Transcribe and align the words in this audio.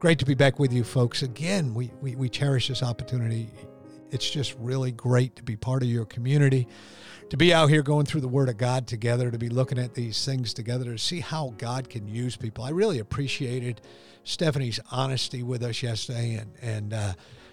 Great 0.00 0.18
to 0.18 0.24
be 0.24 0.32
back 0.32 0.58
with 0.58 0.72
you, 0.72 0.82
folks. 0.82 1.22
Again, 1.22 1.74
we, 1.74 1.92
we, 2.00 2.16
we 2.16 2.30
cherish 2.30 2.68
this 2.68 2.82
opportunity. 2.82 3.50
It's 4.10 4.30
just 4.30 4.56
really 4.58 4.92
great 4.92 5.36
to 5.36 5.42
be 5.42 5.56
part 5.56 5.82
of 5.82 5.90
your 5.90 6.06
community, 6.06 6.66
to 7.28 7.36
be 7.36 7.52
out 7.52 7.68
here 7.68 7.82
going 7.82 8.06
through 8.06 8.22
the 8.22 8.28
Word 8.28 8.48
of 8.48 8.56
God 8.56 8.86
together, 8.86 9.30
to 9.30 9.36
be 9.36 9.50
looking 9.50 9.78
at 9.78 9.92
these 9.92 10.24
things 10.24 10.54
together, 10.54 10.86
to 10.86 10.96
see 10.96 11.20
how 11.20 11.52
God 11.58 11.90
can 11.90 12.08
use 12.08 12.34
people. 12.34 12.64
I 12.64 12.70
really 12.70 12.98
appreciated 12.98 13.82
Stephanie's 14.24 14.80
honesty 14.90 15.42
with 15.42 15.62
us 15.62 15.82
yesterday 15.82 16.36
and, 16.36 16.52
and, 16.62 16.94
uh, 16.94 17.12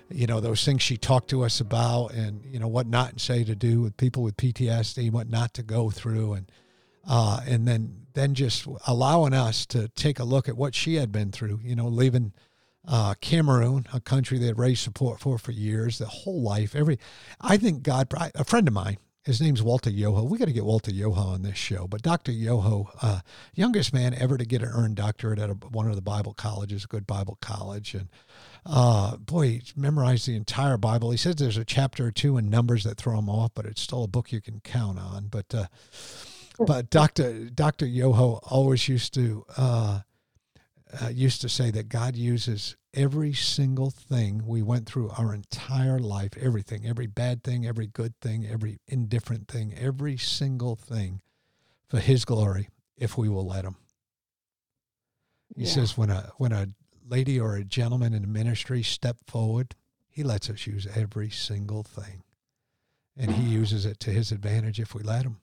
you 0.09 0.25
know 0.25 0.39
those 0.39 0.63
things 0.63 0.81
she 0.81 0.95
talked 0.95 1.29
to 1.31 1.43
us 1.43 1.59
about 1.59 2.13
and 2.13 2.41
you 2.45 2.59
know 2.59 2.67
what 2.69 2.87
not 2.87 3.17
to 3.17 3.19
say 3.19 3.43
to 3.43 3.55
do 3.55 3.81
with 3.81 3.97
people 3.97 4.23
with 4.23 4.37
PTSD 4.37 5.11
what 5.11 5.29
not 5.29 5.53
to 5.55 5.63
go 5.63 5.89
through 5.89 6.31
and 6.31 6.49
uh, 7.07 7.41
and 7.47 7.67
then 7.67 8.07
then 8.13 8.33
just 8.33 8.67
allowing 8.87 9.33
us 9.33 9.65
to 9.67 9.87
take 9.89 10.19
a 10.19 10.23
look 10.23 10.49
at 10.49 10.57
what 10.57 10.73
she 10.73 10.95
had 10.95 11.11
been 11.11 11.31
through, 11.31 11.59
you 11.63 11.75
know, 11.75 11.87
leaving 11.87 12.33
uh, 12.87 13.13
Cameroon, 13.21 13.85
a 13.93 13.99
country 13.99 14.39
they 14.39 14.47
had 14.47 14.57
raised 14.57 14.81
support 14.81 15.19
for 15.19 15.37
for 15.37 15.51
years, 15.51 15.99
the 15.99 16.07
whole 16.07 16.41
life. 16.41 16.75
Every, 16.75 16.97
I 17.39 17.57
think 17.57 17.83
God, 17.83 18.11
a 18.33 18.43
friend 18.43 18.67
of 18.67 18.73
mine, 18.73 18.97
his 19.23 19.41
name's 19.41 19.61
Walter 19.61 19.89
Yoho. 19.89 20.23
We 20.23 20.37
got 20.37 20.45
to 20.45 20.53
get 20.53 20.63
Walter 20.63 20.91
Yoho 20.91 21.21
on 21.21 21.41
this 21.41 21.57
show. 21.57 21.85
But 21.85 22.01
Dr. 22.01 22.31
Yoho, 22.31 22.89
uh, 23.01 23.19
youngest 23.53 23.93
man 23.93 24.13
ever 24.13 24.37
to 24.37 24.45
get 24.45 24.61
an 24.61 24.69
earned 24.73 24.95
doctorate 24.95 25.37
at 25.37 25.49
a, 25.49 25.53
one 25.53 25.89
of 25.89 25.97
the 25.97 26.01
Bible 26.01 26.33
colleges, 26.33 26.85
a 26.85 26.87
good 26.87 27.05
Bible 27.05 27.37
college, 27.41 27.93
and 27.93 28.07
uh, 28.65 29.17
boy, 29.17 29.47
he 29.47 29.61
memorized 29.75 30.27
the 30.27 30.35
entire 30.35 30.77
Bible. 30.77 31.11
He 31.11 31.17
says 31.17 31.35
there's 31.35 31.57
a 31.57 31.65
chapter 31.65 32.07
or 32.07 32.11
two 32.11 32.37
in 32.37 32.49
Numbers 32.49 32.85
that 32.85 32.97
throw 32.97 33.19
him 33.19 33.29
off, 33.29 33.51
but 33.53 33.65
it's 33.65 33.81
still 33.81 34.03
a 34.03 34.07
book 34.07 34.31
you 34.31 34.41
can 34.41 34.61
count 34.61 34.97
on. 34.97 35.27
But 35.27 35.53
uh, 35.53 35.65
but 36.59 36.89
Dr. 36.89 37.49
Dr. 37.49 37.85
Yoho 37.85 38.39
always 38.43 38.87
used 38.87 39.13
to 39.13 39.45
uh, 39.57 39.99
uh, 41.01 41.09
used 41.09 41.41
to 41.41 41.49
say 41.49 41.71
that 41.71 41.89
God 41.89 42.15
uses 42.15 42.75
every 42.93 43.33
single 43.33 43.91
thing 43.91 44.43
we 44.45 44.61
went 44.61 44.87
through 44.87 45.11
our 45.17 45.33
entire 45.33 45.99
life, 45.99 46.31
everything, 46.39 46.85
every 46.85 47.07
bad 47.07 47.43
thing, 47.43 47.65
every 47.65 47.87
good 47.87 48.19
thing, 48.21 48.47
every 48.47 48.79
indifferent 48.87 49.47
thing, 49.47 49.73
every 49.77 50.17
single 50.17 50.75
thing 50.75 51.21
for 51.87 51.99
His 51.99 52.25
glory, 52.25 52.69
if 52.97 53.17
we 53.17 53.29
will 53.29 53.45
let 53.45 53.65
Him. 53.65 53.75
He 55.55 55.63
yeah. 55.63 55.69
says 55.69 55.97
when 55.97 56.09
a 56.09 56.31
when 56.37 56.51
a 56.51 56.69
lady 57.07 57.39
or 57.39 57.55
a 57.55 57.63
gentleman 57.63 58.13
in 58.13 58.23
the 58.23 58.27
ministry 58.27 58.83
step 58.83 59.17
forward, 59.27 59.75
He 60.09 60.23
lets 60.23 60.49
us 60.49 60.67
use 60.67 60.87
every 60.95 61.29
single 61.29 61.83
thing, 61.83 62.23
and 63.15 63.31
He 63.31 63.43
uses 63.43 63.85
it 63.85 63.99
to 64.01 64.11
His 64.11 64.31
advantage 64.31 64.79
if 64.79 64.93
we 64.95 65.03
let 65.03 65.23
Him. 65.23 65.41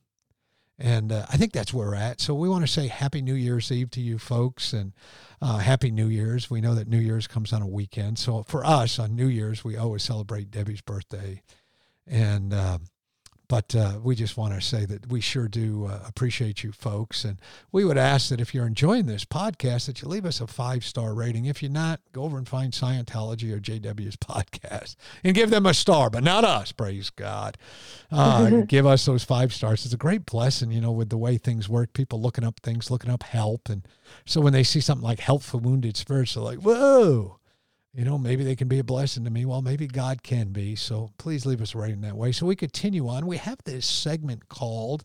And 0.78 1.12
uh, 1.12 1.26
I 1.30 1.36
think 1.36 1.52
that's 1.52 1.72
where 1.72 1.88
we're 1.88 1.94
at. 1.94 2.20
So 2.20 2.34
we 2.34 2.48
want 2.48 2.64
to 2.66 2.72
say 2.72 2.88
Happy 2.88 3.22
New 3.22 3.34
Year's 3.34 3.70
Eve 3.70 3.90
to 3.90 4.00
you 4.00 4.18
folks 4.18 4.72
and 4.72 4.92
uh, 5.40 5.58
Happy 5.58 5.90
New 5.90 6.08
Year's. 6.08 6.50
We 6.50 6.60
know 6.60 6.74
that 6.74 6.88
New 6.88 6.98
Year's 6.98 7.26
comes 7.26 7.52
on 7.52 7.62
a 7.62 7.66
weekend. 7.66 8.18
So 8.18 8.42
for 8.42 8.64
us 8.64 8.98
on 8.98 9.14
New 9.14 9.28
Year's, 9.28 9.62
we 9.64 9.76
always 9.76 10.02
celebrate 10.02 10.50
Debbie's 10.50 10.80
birthday. 10.80 11.42
And 12.06 12.52
uh, 12.52 12.78
but 13.48 13.74
uh, 13.74 13.98
we 14.02 14.14
just 14.14 14.36
want 14.36 14.54
to 14.54 14.60
say 14.60 14.84
that 14.86 15.08
we 15.08 15.20
sure 15.20 15.48
do 15.48 15.86
uh, 15.86 16.00
appreciate 16.06 16.64
you 16.64 16.72
folks. 16.72 17.24
And 17.24 17.38
we 17.72 17.84
would 17.84 17.98
ask 17.98 18.30
that 18.30 18.40
if 18.40 18.54
you're 18.54 18.66
enjoying 18.66 19.06
this 19.06 19.24
podcast, 19.24 19.86
that 19.86 20.00
you 20.00 20.08
leave 20.08 20.24
us 20.24 20.40
a 20.40 20.46
five 20.46 20.84
star 20.84 21.14
rating. 21.14 21.44
If 21.44 21.62
you're 21.62 21.70
not, 21.70 22.00
go 22.12 22.22
over 22.22 22.38
and 22.38 22.48
find 22.48 22.72
Scientology 22.72 23.52
or 23.52 23.60
JW's 23.60 24.16
podcast 24.16 24.96
and 25.22 25.34
give 25.34 25.50
them 25.50 25.66
a 25.66 25.74
star, 25.74 26.10
but 26.10 26.24
not 26.24 26.44
us, 26.44 26.72
praise 26.72 27.10
God. 27.10 27.58
Uh, 28.10 28.60
give 28.68 28.86
us 28.86 29.04
those 29.04 29.24
five 29.24 29.52
stars. 29.52 29.84
It's 29.84 29.94
a 29.94 29.98
great 29.98 30.26
blessing, 30.26 30.70
you 30.70 30.80
know, 30.80 30.92
with 30.92 31.10
the 31.10 31.18
way 31.18 31.36
things 31.36 31.68
work, 31.68 31.92
people 31.92 32.20
looking 32.20 32.44
up 32.44 32.60
things, 32.60 32.90
looking 32.90 33.10
up 33.10 33.22
help. 33.22 33.68
And 33.68 33.86
so 34.24 34.40
when 34.40 34.52
they 34.52 34.64
see 34.64 34.80
something 34.80 35.04
like 35.04 35.20
Help 35.20 35.42
for 35.42 35.58
Wounded 35.58 35.96
Spirits, 35.96 36.34
they're 36.34 36.42
like, 36.42 36.58
whoa 36.58 37.38
you 37.94 38.04
know, 38.04 38.18
maybe 38.18 38.42
they 38.42 38.56
can 38.56 38.66
be 38.66 38.80
a 38.80 38.84
blessing 38.84 39.24
to 39.24 39.30
me. 39.30 39.44
Well, 39.44 39.62
maybe 39.62 39.86
God 39.86 40.24
can 40.24 40.48
be. 40.48 40.74
So 40.74 41.12
please 41.16 41.46
leave 41.46 41.62
us 41.62 41.74
a 41.74 41.78
rating 41.78 42.00
that 42.00 42.16
way. 42.16 42.32
So 42.32 42.44
we 42.44 42.56
continue 42.56 43.08
on. 43.08 43.26
We 43.26 43.36
have 43.36 43.58
this 43.64 43.86
segment 43.86 44.48
called 44.48 45.04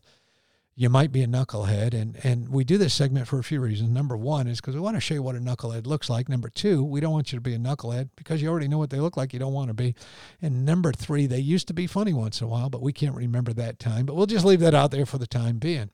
You 0.74 0.88
Might 0.88 1.12
Be 1.12 1.22
a 1.22 1.28
Knucklehead. 1.28 1.94
And, 1.94 2.18
and 2.24 2.48
we 2.48 2.64
do 2.64 2.78
this 2.78 2.92
segment 2.92 3.28
for 3.28 3.38
a 3.38 3.44
few 3.44 3.60
reasons. 3.60 3.90
Number 3.90 4.16
one 4.16 4.48
is 4.48 4.60
because 4.60 4.74
we 4.74 4.80
want 4.80 4.96
to 4.96 5.00
show 5.00 5.14
you 5.14 5.22
what 5.22 5.36
a 5.36 5.38
knucklehead 5.38 5.86
looks 5.86 6.10
like. 6.10 6.28
Number 6.28 6.48
two, 6.48 6.82
we 6.82 6.98
don't 6.98 7.12
want 7.12 7.32
you 7.32 7.36
to 7.36 7.42
be 7.42 7.54
a 7.54 7.58
knucklehead 7.58 8.08
because 8.16 8.42
you 8.42 8.48
already 8.48 8.66
know 8.66 8.78
what 8.78 8.90
they 8.90 8.98
look 8.98 9.16
like. 9.16 9.32
You 9.32 9.38
don't 9.38 9.52
want 9.52 9.68
to 9.68 9.74
be. 9.74 9.94
And 10.42 10.64
number 10.64 10.90
three, 10.90 11.26
they 11.26 11.38
used 11.38 11.68
to 11.68 11.74
be 11.74 11.86
funny 11.86 12.12
once 12.12 12.40
in 12.40 12.48
a 12.48 12.50
while, 12.50 12.70
but 12.70 12.82
we 12.82 12.92
can't 12.92 13.14
remember 13.14 13.52
that 13.52 13.78
time. 13.78 14.04
But 14.04 14.16
we'll 14.16 14.26
just 14.26 14.44
leave 14.44 14.60
that 14.60 14.74
out 14.74 14.90
there 14.90 15.06
for 15.06 15.18
the 15.18 15.28
time 15.28 15.58
being. 15.58 15.90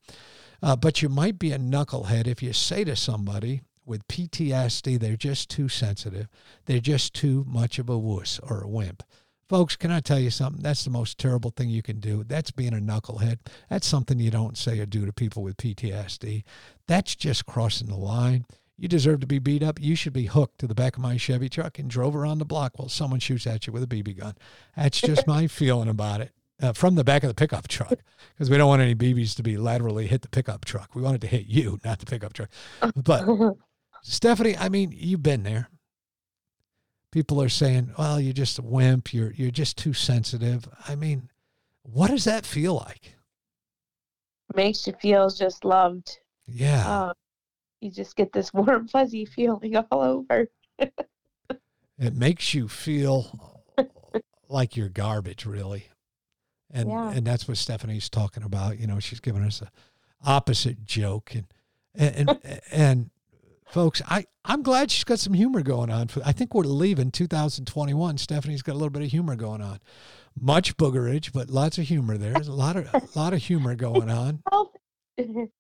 Uh, 0.63 0.77
but 0.77 1.03
you 1.03 1.11
might 1.11 1.39
be 1.39 1.53
a 1.53 1.59
knucklehead 1.59 2.27
if 2.27 2.43
you 2.43 2.55
say 2.55 2.85
to 2.85 2.97
somebody, 2.97 3.61
with 3.87 4.07
PTSD, 4.09 4.99
they're 4.99 5.17
just 5.17 5.49
too 5.49 5.69
sensitive. 5.69 6.29
They're 6.67 6.81
just 6.81 7.15
too 7.15 7.45
much 7.49 7.79
of 7.79 7.89
a 7.89 7.99
wuss 7.99 8.41
or 8.43 8.63
a 8.63 8.69
wimp. 8.69 9.03
Folks, 9.49 9.77
can 9.77 9.93
I 9.93 10.01
tell 10.01 10.19
you 10.19 10.31
something? 10.31 10.63
That's 10.63 10.83
the 10.83 10.91
most 10.91 11.19
terrible 11.19 11.51
thing 11.51 11.71
you 11.71 11.83
can 11.83 12.01
do. 12.01 12.25
That's 12.25 12.51
being 12.51 12.75
a 12.75 12.79
knucklehead. 12.79 13.39
That's 13.71 13.87
something 13.87 14.19
you 14.19 14.33
don't 14.33 14.59
say 14.59 14.81
or 14.81 14.87
do 14.87 15.07
to 15.07 15.13
people 15.13 15.45
with 15.45 15.57
PTSD. 15.57 16.43
That's 16.89 17.15
just 17.15 17.47
crossing 17.47 17.87
the 17.87 17.97
line. 17.97 18.45
You 18.77 18.89
deserve 18.89 19.21
to 19.21 19.27
be 19.27 19.39
beat 19.39 19.63
up. 19.63 19.81
You 19.81 19.95
should 19.95 20.13
be 20.13 20.27
hooked 20.27 20.59
to 20.59 20.67
the 20.67 20.75
back 20.75 20.97
of 20.97 21.03
my 21.03 21.17
Chevy 21.17 21.49
truck 21.49 21.79
and 21.79 21.89
drove 21.89 22.17
around 22.17 22.39
the 22.39 22.45
block 22.45 22.77
while 22.77 22.89
someone 22.89 23.21
shoots 23.21 23.47
at 23.47 23.67
you 23.67 23.73
with 23.73 23.85
a 23.85 23.87
BB 23.87 24.19
gun. 24.19 24.35
That's 24.77 25.01
just 25.01 25.29
my 25.29 25.47
feeling 25.47 25.89
about 25.89 26.21
it. 26.21 26.33
Uh, 26.61 26.73
from 26.73 26.95
the 26.95 27.05
back 27.05 27.23
of 27.23 27.29
the 27.29 27.35
pickup 27.35 27.69
truck 27.69 27.99
because 28.33 28.49
we 28.49 28.57
don't 28.57 28.69
want 28.69 28.81
any 28.81 28.95
BBs 28.95 29.37
to 29.37 29.43
be 29.43 29.59
laterally 29.59 30.07
hit 30.07 30.23
the 30.23 30.29
pickup 30.29 30.65
truck. 30.65 30.95
We 30.95 31.03
want 31.03 31.17
it 31.17 31.21
to 31.21 31.27
hit 31.27 31.47
you, 31.47 31.79
not 31.85 31.99
the 31.99 32.07
pickup 32.07 32.33
truck. 32.33 32.49
But 32.97 33.27
Stephanie, 34.09 34.57
I 34.57 34.69
mean, 34.69 34.95
you've 34.97 35.25
been 35.25 35.43
there. 35.43 35.69
People 37.11 37.43
are 37.43 37.49
saying, 37.49 37.93
"Well, 37.99 38.21
you're 38.21 38.33
just 38.33 38.59
a 38.59 38.63
wimp. 38.63 39.13
You're 39.13 39.33
you're 39.33 39.51
just 39.51 39.77
too 39.77 39.93
sensitive." 39.93 40.69
I 40.87 40.95
mean, 40.95 41.29
what 41.83 42.11
does 42.11 42.25
that 42.25 42.47
feel 42.47 42.77
like? 42.77 43.17
Makes 44.55 44.87
you 44.87 44.93
feel 45.01 45.29
just 45.29 45.65
loved. 45.65 46.19
Yeah. 46.47 46.89
Uh, 46.89 47.13
you 47.81 47.91
just 47.91 48.15
get 48.15 48.33
this 48.33 48.55
warm, 48.55 48.87
fuzzy 48.87 49.25
feeling 49.25 49.77
all 49.77 50.01
over. 50.01 50.49
it 51.99 52.15
makes 52.15 52.55
you 52.55 52.69
feel 52.69 53.65
like 54.49 54.77
you're 54.77 54.89
garbage, 54.89 55.47
really. 55.47 55.89
And 56.71 56.91
yeah. 56.91 57.11
and 57.11 57.27
that's 57.27 57.49
what 57.49 57.57
Stephanie's 57.57 58.09
talking 58.09 58.45
about. 58.45 58.79
You 58.79 58.87
know, 58.87 59.01
she's 59.01 59.21
giving 59.21 59.43
us 59.43 59.63
a 59.63 59.71
opposite 60.25 60.85
joke 60.85 61.35
and 61.35 61.47
and 61.93 62.39
and, 62.45 62.61
and 62.71 63.11
folks, 63.67 64.03
I, 64.09 64.25
I'm 64.45 64.63
glad 64.63 64.91
she's 64.91 65.05
got 65.05 65.19
some 65.19 65.35
humor 65.35 65.63
going 65.63 65.91
on. 65.91 66.09
I 66.25 66.33
think 66.33 66.55
we're 66.55 66.65
leaving 66.65 67.11
2021. 67.11 68.19
Stephanie's 68.19 68.63
got 68.63 68.73
a 68.73 68.79
little 68.79 68.91
bit 68.91 69.03
of 69.03 69.11
humor 69.11 69.37
going 69.37 69.63
on. 69.63 69.81
Much 70.39 70.77
boogerage, 70.77 71.33
but 71.33 71.51
lots 71.51 71.79
of 71.79 71.85
humor 71.85 72.19
there. 72.19 72.35
There's 72.35 72.49
a 72.49 72.53
lot 72.53 72.77
of 72.77 72.93
a 72.93 73.19
lot 73.19 73.33
of 73.33 73.43
humor 73.43 73.75
going 73.75 74.11
on. 74.11 74.43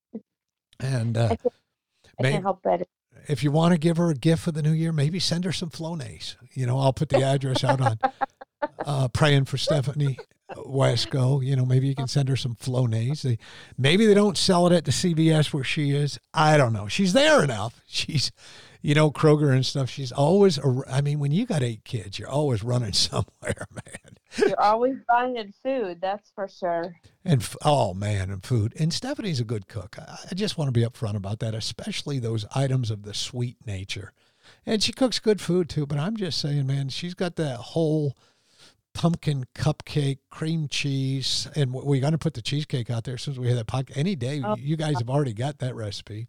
And 0.78 1.16
uh, 1.16 1.36
I 2.18 2.22
can't 2.22 2.42
help 2.42 2.62
that. 2.64 2.86
If 3.28 3.42
you 3.42 3.50
want 3.50 3.72
to 3.72 3.78
give 3.78 3.96
her 3.96 4.10
a 4.10 4.14
gift 4.14 4.42
for 4.42 4.52
the 4.52 4.60
new 4.60 4.72
year, 4.72 4.92
maybe 4.92 5.18
send 5.18 5.44
her 5.44 5.52
some 5.52 5.70
Flonase. 5.70 6.36
You 6.52 6.66
know, 6.66 6.78
I'll 6.78 6.92
put 6.92 7.08
the 7.08 7.22
address 7.22 7.64
out 7.64 7.80
on 7.80 7.98
uh, 8.86 9.08
praying 9.08 9.46
for 9.46 9.56
Stephanie 9.56 10.18
Wesco. 10.54 11.44
You 11.44 11.56
know, 11.56 11.64
maybe 11.64 11.88
you 11.88 11.94
can 11.94 12.08
send 12.08 12.28
her 12.28 12.36
some 12.36 12.54
Flonase. 12.54 13.22
They, 13.22 13.38
maybe 13.76 14.06
they 14.06 14.14
don't 14.14 14.36
sell 14.36 14.66
it 14.66 14.72
at 14.72 14.84
the 14.84 14.90
CVS 14.90 15.52
where 15.52 15.64
she 15.64 15.90
is. 15.90 16.18
I 16.32 16.56
don't 16.56 16.72
know. 16.72 16.88
She's 16.88 17.12
there 17.12 17.42
enough. 17.42 17.80
She's, 17.86 18.32
you 18.82 18.94
know, 18.94 19.10
Kroger 19.10 19.52
and 19.52 19.66
stuff. 19.66 19.90
She's 19.90 20.12
always. 20.12 20.58
I 20.90 21.00
mean, 21.00 21.18
when 21.18 21.32
you 21.32 21.46
got 21.46 21.62
eight 21.62 21.84
kids, 21.84 22.18
you're 22.18 22.28
always 22.28 22.62
running 22.62 22.92
somewhere, 22.94 23.66
man. 23.72 24.16
You're 24.38 24.60
always 24.60 24.96
buying 25.08 25.52
food. 25.62 25.98
That's 26.00 26.30
for 26.34 26.48
sure. 26.48 26.94
And 27.24 27.46
oh 27.64 27.94
man, 27.94 28.30
and 28.30 28.44
food. 28.44 28.74
And 28.78 28.92
Stephanie's 28.92 29.40
a 29.40 29.44
good 29.44 29.66
cook. 29.66 29.96
I 29.98 30.34
just 30.34 30.58
want 30.58 30.68
to 30.68 30.72
be 30.72 30.84
upfront 30.86 31.16
about 31.16 31.38
that, 31.40 31.54
especially 31.54 32.18
those 32.18 32.44
items 32.54 32.90
of 32.90 33.02
the 33.02 33.14
sweet 33.14 33.56
nature. 33.66 34.12
And 34.64 34.82
she 34.82 34.92
cooks 34.92 35.18
good 35.18 35.40
food 35.40 35.68
too. 35.68 35.86
But 35.86 35.98
I'm 35.98 36.16
just 36.16 36.38
saying, 36.38 36.66
man, 36.66 36.88
she's 36.90 37.14
got 37.14 37.36
that 37.36 37.56
whole 37.56 38.14
pumpkin 38.96 39.44
cupcake, 39.54 40.18
cream 40.30 40.68
cheese, 40.68 41.46
and 41.54 41.70
we're 41.70 42.00
going 42.00 42.12
to 42.12 42.18
put 42.18 42.32
the 42.32 42.40
cheesecake 42.40 42.88
out 42.88 43.04
there 43.04 43.18
since 43.18 43.36
we 43.36 43.46
have 43.48 43.56
that 43.58 43.66
podcast. 43.66 43.98
Any 43.98 44.16
day, 44.16 44.40
Oh. 44.42 44.56
you 44.56 44.74
guys 44.74 44.94
have 44.98 45.10
already 45.10 45.34
got 45.34 45.58
that 45.58 45.74
recipe. 45.74 46.28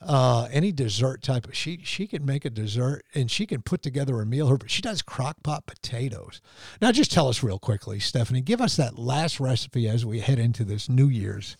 Uh, 0.00 0.48
any 0.50 0.72
dessert 0.72 1.22
type 1.22 1.46
of 1.46 1.54
she 1.54 1.80
she 1.84 2.06
can 2.08 2.24
make 2.24 2.44
a 2.44 2.50
dessert 2.50 3.04
and 3.14 3.30
she 3.30 3.46
can 3.46 3.60
put 3.62 3.82
together 3.82 4.20
a 4.20 4.26
meal. 4.26 4.48
Her 4.48 4.58
she 4.66 4.80
does 4.82 5.02
crock 5.02 5.36
pot 5.44 5.66
potatoes. 5.66 6.40
Now, 6.80 6.90
just 6.92 7.12
tell 7.12 7.28
us 7.28 7.42
real 7.42 7.58
quickly, 7.58 8.00
Stephanie. 8.00 8.40
Give 8.40 8.60
us 8.60 8.74
that 8.76 8.98
last 8.98 9.38
recipe 9.38 9.86
as 9.88 10.04
we 10.06 10.20
head 10.20 10.38
into 10.38 10.64
this 10.64 10.88
New 10.88 11.08
Year's 11.08 11.56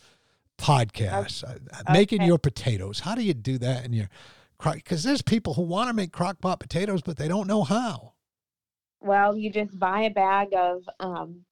podcast. 0.56 1.44
Uh, 1.44 1.92
Making 1.92 2.20
Okay. 2.22 2.26
your 2.26 2.38
potatoes. 2.38 3.00
How 3.00 3.14
do 3.14 3.22
you 3.22 3.34
do 3.34 3.58
that 3.58 3.84
in 3.84 3.92
your 3.92 4.08
crock? 4.58 4.76
Because 4.76 5.02
there's 5.04 5.22
people 5.22 5.54
who 5.54 5.62
want 5.62 5.88
to 5.88 5.94
make 5.94 6.10
crock 6.10 6.40
pot 6.40 6.58
potatoes, 6.58 7.02
but 7.02 7.18
they 7.18 7.28
don't 7.28 7.46
know 7.46 7.62
how. 7.64 8.14
Well, 9.00 9.36
you 9.36 9.50
just 9.50 9.78
buy 9.78 10.02
a 10.02 10.10
bag 10.10 10.48
of, 10.54 10.82
um, 11.00 11.44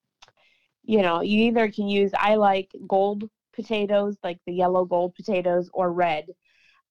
you 0.85 1.03
know, 1.03 1.21
you 1.21 1.45
either 1.45 1.71
can 1.71 1.89
use, 1.89 2.11
I 2.17 2.37
like 2.37 2.71
gold 2.87 3.29
potatoes, 3.55 4.17
like 4.23 4.39
the 4.47 4.53
yellow 4.53 4.85
gold 4.85 5.15
potatoes, 5.15 5.71
or 5.73 5.93
red. 5.93 6.27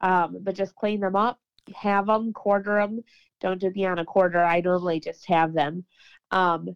Um, 0.01 0.37
but 0.41 0.55
just 0.55 0.75
clean 0.75 0.99
them 0.99 1.15
up, 1.15 1.39
have 1.73 2.07
them, 2.07 2.33
quarter 2.33 2.75
them. 2.79 3.01
Don't 3.41 3.59
do 3.59 3.69
the 3.69 3.85
on 3.85 3.99
a 3.99 4.05
quarter. 4.05 4.43
I 4.43 4.61
normally 4.61 4.99
just 4.99 5.25
have 5.27 5.53
them. 5.53 5.85
Um, 6.31 6.75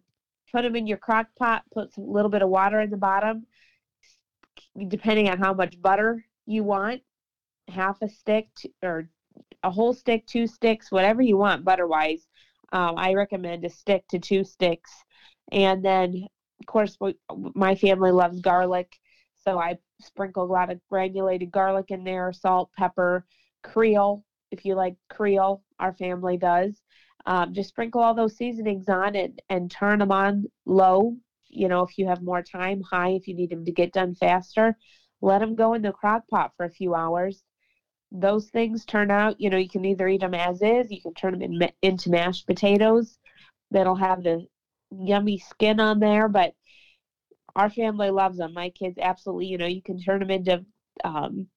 put 0.52 0.62
them 0.62 0.76
in 0.76 0.86
your 0.86 0.98
crock 0.98 1.26
pot, 1.38 1.62
put 1.72 1.96
a 1.96 2.00
little 2.00 2.30
bit 2.30 2.42
of 2.42 2.48
water 2.48 2.80
in 2.80 2.90
the 2.90 2.96
bottom, 2.96 3.46
depending 4.88 5.28
on 5.28 5.38
how 5.38 5.52
much 5.52 5.80
butter 5.80 6.24
you 6.46 6.64
want, 6.64 7.02
half 7.68 8.00
a 8.02 8.08
stick 8.08 8.48
to, 8.56 8.70
or 8.82 9.08
a 9.62 9.70
whole 9.70 9.92
stick, 9.92 10.26
two 10.26 10.46
sticks, 10.46 10.90
whatever 10.90 11.22
you 11.22 11.36
want 11.36 11.64
butter 11.64 11.86
wise. 11.86 12.26
Um, 12.72 12.94
I 12.96 13.14
recommend 13.14 13.64
a 13.64 13.70
stick 13.70 14.06
to 14.08 14.18
two 14.18 14.44
sticks. 14.44 14.90
And 15.52 15.84
then, 15.84 16.26
of 16.60 16.66
course, 16.66 16.96
my 17.30 17.74
family 17.74 18.12
loves 18.12 18.40
garlic. 18.40 18.96
So 19.44 19.58
I 19.58 19.78
sprinkle 20.00 20.44
a 20.44 20.52
lot 20.52 20.70
of 20.70 20.80
granulated 20.88 21.50
garlic 21.50 21.86
in 21.90 22.04
there, 22.04 22.32
salt, 22.32 22.70
pepper, 22.76 23.26
Creole, 23.62 24.24
if 24.50 24.64
you 24.64 24.74
like 24.74 24.96
Creole, 25.08 25.62
our 25.78 25.92
family 25.94 26.36
does. 26.36 26.80
Um, 27.26 27.52
just 27.52 27.70
sprinkle 27.70 28.00
all 28.00 28.14
those 28.14 28.36
seasonings 28.36 28.88
on 28.88 29.14
it 29.14 29.40
and 29.48 29.70
turn 29.70 29.98
them 29.98 30.12
on 30.12 30.46
low. 30.64 31.16
You 31.48 31.68
know, 31.68 31.82
if 31.82 31.98
you 31.98 32.06
have 32.06 32.22
more 32.22 32.42
time, 32.42 32.80
high 32.82 33.10
if 33.10 33.28
you 33.28 33.34
need 33.34 33.50
them 33.50 33.64
to 33.64 33.72
get 33.72 33.92
done 33.92 34.14
faster. 34.14 34.76
Let 35.20 35.40
them 35.40 35.54
go 35.54 35.74
in 35.74 35.82
the 35.82 35.92
crock 35.92 36.28
pot 36.28 36.52
for 36.56 36.64
a 36.64 36.70
few 36.70 36.94
hours 36.94 37.42
those 38.12 38.48
things 38.48 38.84
turn 38.84 39.10
out, 39.10 39.40
you 39.40 39.50
know, 39.50 39.56
you 39.56 39.68
can 39.68 39.84
either 39.84 40.08
eat 40.08 40.20
them 40.20 40.34
as 40.34 40.60
is, 40.62 40.90
you 40.90 41.00
can 41.00 41.14
turn 41.14 41.38
them 41.38 41.42
in, 41.42 41.70
into 41.82 42.10
mashed 42.10 42.46
potatoes 42.46 43.18
that'll 43.70 43.94
have 43.94 44.22
the 44.22 44.46
yummy 44.90 45.38
skin 45.38 45.80
on 45.80 46.00
there, 46.00 46.28
but 46.28 46.52
our 47.54 47.70
family 47.70 48.10
loves 48.10 48.38
them. 48.38 48.52
My 48.54 48.70
kids 48.70 48.98
absolutely, 49.00 49.46
you 49.46 49.58
know, 49.58 49.66
you 49.66 49.82
can 49.82 50.00
turn 50.00 50.20
them 50.20 50.30
into 50.30 50.64
um, 51.04 51.48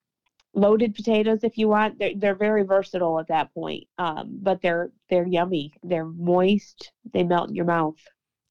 loaded 0.54 0.96
potatoes 0.96 1.44
if 1.44 1.58
you 1.58 1.68
want. 1.68 1.98
They're, 2.00 2.14
they're 2.16 2.36
very 2.36 2.64
versatile 2.64 3.20
at 3.20 3.28
that 3.28 3.54
point, 3.54 3.86
um, 3.98 4.40
but 4.42 4.62
they're 4.62 4.92
they're 5.10 5.28
yummy. 5.28 5.72
They're 5.84 6.06
moist. 6.06 6.92
They 7.12 7.24
melt 7.24 7.50
in 7.50 7.56
your 7.56 7.66
mouth. 7.66 7.96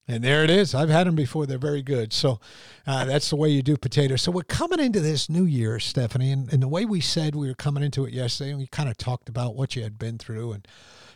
And 0.09 0.25
there 0.25 0.43
it 0.43 0.51
is. 0.51 0.75
I've 0.75 0.89
had 0.89 1.07
them 1.07 1.15
before. 1.15 1.47
They're 1.47 1.59
very 1.59 1.83
good. 1.83 2.13
So 2.13 2.41
uh, 2.87 3.05
that's 3.05 3.31
the 3.31 3.37
way 3.37 3.51
you 3.51 3.63
do 3.63 3.77
potatoes. 3.77 4.23
So 4.23 4.33
we're 4.33 4.43
coming 4.43 4.81
into 4.81 5.01
this 5.01 5.29
new 5.29 5.45
year, 5.45 5.79
Stephanie, 5.79 6.33
and, 6.33 6.53
and 6.53 6.63
the 6.63 6.69
way 6.69 6.85
we 6.85 7.01
said 7.01 7.35
we 7.35 7.47
were 7.47 7.55
coming 7.55 7.85
into 7.85 8.05
it 8.05 8.13
yesterday, 8.13 8.51
and 8.51 8.59
we 8.59 8.67
kind 8.67 8.89
of 8.89 8.97
talked 8.97 9.29
about 9.29 9.55
what 9.55 9.77
you 9.77 9.83
had 9.83 9.99
been 9.99 10.19
through 10.19 10.53
and 10.53 10.69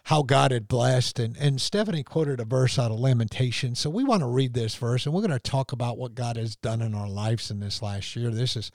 how 0.07 0.23
God 0.23 0.53
had 0.53 0.69
blessed. 0.69 1.19
And, 1.19 1.37
and 1.37 1.61
Stephanie 1.61 2.05
quoted 2.05 2.39
a 2.39 2.45
verse 2.45 2.79
out 2.79 2.93
of 2.93 3.01
Lamentation. 3.01 3.75
So 3.75 3.91
we 3.91 4.05
want 4.05 4.21
to 4.21 4.29
read 4.29 4.55
this 4.55 4.77
verse, 4.77 5.05
and 5.05 5.13
we're 5.13 5.21
going 5.21 5.33
to 5.33 5.41
talk 5.41 5.73
about 5.73 5.99
what 5.99 6.15
God 6.15 6.37
has 6.37 6.55
done 6.55 6.81
in 6.81 6.95
our 6.95 7.09
lives 7.09 7.51
in 7.51 7.59
this 7.59 7.83
last 7.83 8.15
year. 8.15 8.31
This 8.31 8.55
is 8.55 8.71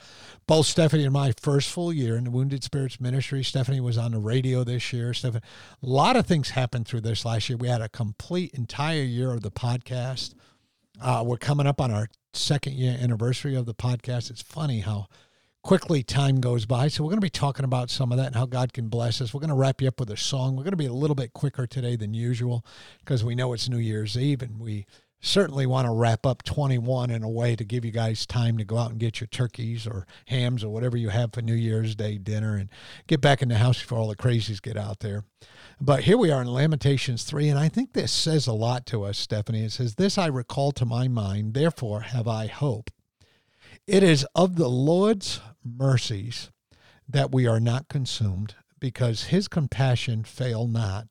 both 0.45 0.65
Stephanie 0.65 1.05
and 1.05 1.13
my 1.13 1.33
first 1.39 1.69
full 1.69 1.93
year 1.93 2.17
in 2.17 2.25
the 2.25 2.31
Wounded 2.31 2.65
Spirits 2.65 2.99
Ministry. 2.99 3.45
Stephanie 3.45 3.79
was 3.79 3.97
on 3.97 4.11
the 4.11 4.19
radio 4.19 4.65
this 4.65 4.91
year. 4.91 5.13
Stephanie, 5.13 5.45
a 5.81 5.87
lot 5.87 6.17
of 6.17 6.27
things 6.27 6.49
happened 6.49 6.85
through 6.85 6.99
this 6.99 7.23
last 7.23 7.47
year. 7.47 7.55
We 7.55 7.69
had 7.69 7.81
a 7.81 7.87
complete 7.87 8.51
entire 8.53 9.03
year 9.03 9.31
of 9.31 9.41
the 9.41 9.51
podcast. 9.51 10.33
Uh, 11.01 11.23
we're 11.25 11.37
coming 11.37 11.65
up 11.65 11.79
on 11.79 11.91
our 11.91 12.09
second 12.33 12.73
year 12.73 12.97
anniversary 12.99 13.55
of 13.55 13.65
the 13.65 13.73
podcast. 13.73 14.31
It's 14.31 14.41
funny 14.41 14.81
how 14.81 15.07
quickly 15.63 16.03
time 16.03 16.41
goes 16.41 16.65
by. 16.65 16.87
So 16.87 17.03
we're 17.03 17.09
going 17.09 17.21
to 17.21 17.25
be 17.25 17.29
talking 17.29 17.65
about 17.65 17.89
some 17.89 18.11
of 18.11 18.17
that 18.17 18.27
and 18.27 18.35
how 18.35 18.45
God 18.45 18.73
can 18.73 18.87
bless 18.87 19.21
us. 19.21 19.33
We're 19.33 19.41
going 19.41 19.49
to 19.49 19.55
wrap 19.55 19.81
you 19.81 19.87
up 19.87 19.99
with 19.99 20.09
a 20.09 20.17
song. 20.17 20.55
We're 20.55 20.63
going 20.63 20.71
to 20.71 20.77
be 20.77 20.87
a 20.87 20.93
little 20.93 21.15
bit 21.15 21.33
quicker 21.33 21.67
today 21.67 21.95
than 21.95 22.13
usual 22.13 22.65
because 22.99 23.23
we 23.23 23.35
know 23.35 23.53
it's 23.53 23.69
New 23.69 23.77
Year's 23.77 24.17
Eve 24.17 24.41
and 24.41 24.59
we 24.59 24.85
certainly 25.21 25.67
want 25.67 25.85
to 25.85 25.91
wrap 25.91 26.25
up 26.25 26.43
21 26.43 27.11
in 27.11 27.23
a 27.23 27.29
way 27.29 27.55
to 27.55 27.63
give 27.63 27.85
you 27.85 27.91
guys 27.91 28.25
time 28.25 28.57
to 28.57 28.65
go 28.65 28.77
out 28.77 28.89
and 28.89 28.99
get 28.99 29.19
your 29.19 29.27
turkeys 29.27 29.85
or 29.85 30.07
hams 30.25 30.63
or 30.63 30.69
whatever 30.69 30.97
you 30.97 31.09
have 31.09 31.31
for 31.31 31.41
New 31.41 31.53
Year's 31.53 31.95
Day 31.95 32.17
dinner 32.17 32.55
and 32.55 32.69
get 33.07 33.21
back 33.21 33.41
in 33.41 33.49
the 33.49 33.57
house 33.57 33.79
before 33.79 33.99
all 33.99 34.07
the 34.07 34.15
crazies 34.15 34.61
get 34.61 34.77
out 34.77 34.99
there. 34.99 35.23
But 35.79 36.03
here 36.03 36.17
we 36.17 36.31
are 36.31 36.41
in 36.41 36.47
Lamentations 36.47 37.23
3, 37.23 37.49
and 37.49 37.59
I 37.59 37.69
think 37.69 37.93
this 37.93 38.11
says 38.11 38.47
a 38.47 38.53
lot 38.53 38.85
to 38.87 39.03
us, 39.03 39.17
Stephanie. 39.17 39.65
It 39.65 39.71
says, 39.71 39.95
This 39.95 40.17
I 40.17 40.27
recall 40.27 40.71
to 40.73 40.85
my 40.85 41.07
mind, 41.07 41.53
therefore 41.53 42.01
have 42.01 42.27
I 42.27 42.47
hope. 42.47 42.89
It 43.87 44.03
is 44.03 44.25
of 44.35 44.57
the 44.57 44.69
Lord's 44.69 45.39
mercies 45.63 46.51
that 47.07 47.31
we 47.31 47.47
are 47.47 47.59
not 47.59 47.87
consumed, 47.89 48.55
because 48.79 49.25
his 49.25 49.47
compassion 49.47 50.23
fail 50.23 50.67
not. 50.67 51.07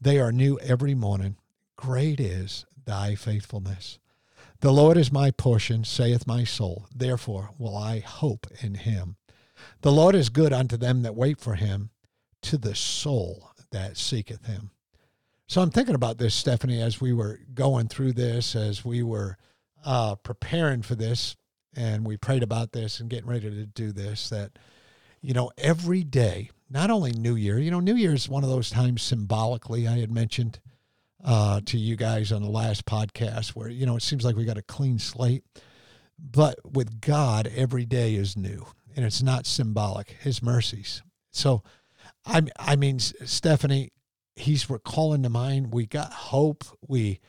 They 0.00 0.20
are 0.20 0.32
new 0.32 0.58
every 0.60 0.94
morning. 0.94 1.36
Great 1.76 2.20
is 2.20 2.66
thy 2.84 3.14
faithfulness. 3.14 3.98
The 4.60 4.72
Lord 4.72 4.96
is 4.96 5.10
my 5.10 5.32
portion, 5.32 5.82
saith 5.82 6.26
my 6.26 6.44
soul. 6.44 6.86
Therefore 6.94 7.50
will 7.58 7.76
I 7.76 7.98
hope 8.00 8.46
in 8.60 8.74
him. 8.74 9.16
The 9.80 9.92
Lord 9.92 10.14
is 10.14 10.28
good 10.28 10.52
unto 10.52 10.76
them 10.76 11.02
that 11.02 11.16
wait 11.16 11.40
for 11.40 11.54
him, 11.54 11.90
to 12.42 12.58
the 12.58 12.74
soul 12.74 13.50
that 13.70 13.96
seeketh 13.96 14.46
him. 14.46 14.70
So 15.48 15.60
I'm 15.60 15.70
thinking 15.70 15.94
about 15.94 16.18
this, 16.18 16.34
Stephanie, 16.34 16.80
as 16.80 17.00
we 17.00 17.12
were 17.12 17.40
going 17.54 17.88
through 17.88 18.12
this, 18.12 18.54
as 18.54 18.84
we 18.84 19.02
were 19.02 19.36
uh, 19.84 20.14
preparing 20.16 20.82
for 20.82 20.94
this, 20.94 21.36
and 21.74 22.06
we 22.06 22.16
prayed 22.16 22.42
about 22.42 22.72
this 22.72 23.00
and 23.00 23.08
getting 23.08 23.28
ready 23.28 23.50
to 23.50 23.66
do 23.66 23.92
this, 23.92 24.28
that, 24.28 24.58
you 25.20 25.34
know, 25.34 25.50
every 25.56 26.04
day, 26.04 26.50
not 26.70 26.90
only 26.90 27.12
New 27.12 27.34
Year, 27.34 27.58
you 27.58 27.70
know, 27.70 27.80
New 27.80 27.96
Year 27.96 28.14
is 28.14 28.28
one 28.28 28.44
of 28.44 28.50
those 28.50 28.70
times 28.70 29.02
symbolically, 29.02 29.86
I 29.86 29.98
had 29.98 30.10
mentioned 30.10 30.58
uh, 31.24 31.60
to 31.66 31.78
you 31.78 31.96
guys 31.96 32.32
on 32.32 32.42
the 32.42 32.50
last 32.50 32.84
podcast 32.84 33.50
where, 33.50 33.68
you 33.68 33.86
know, 33.86 33.96
it 33.96 34.02
seems 34.02 34.24
like 34.24 34.36
we 34.36 34.44
got 34.44 34.58
a 34.58 34.62
clean 34.62 34.98
slate. 34.98 35.44
But 36.18 36.58
with 36.64 37.00
God, 37.00 37.50
every 37.54 37.84
day 37.84 38.14
is 38.14 38.36
new 38.36 38.66
and 38.94 39.04
it's 39.04 39.22
not 39.22 39.46
symbolic, 39.46 40.16
His 40.20 40.42
mercies. 40.42 41.02
So, 41.30 41.62
I, 42.26 42.42
I 42.58 42.76
mean, 42.76 42.98
Stephanie, 42.98 43.92
He's 44.34 44.70
recalling 44.70 45.22
to 45.24 45.28
mind 45.28 45.72
we 45.72 45.86
got 45.86 46.12
hope. 46.12 46.64
We, 46.86 47.20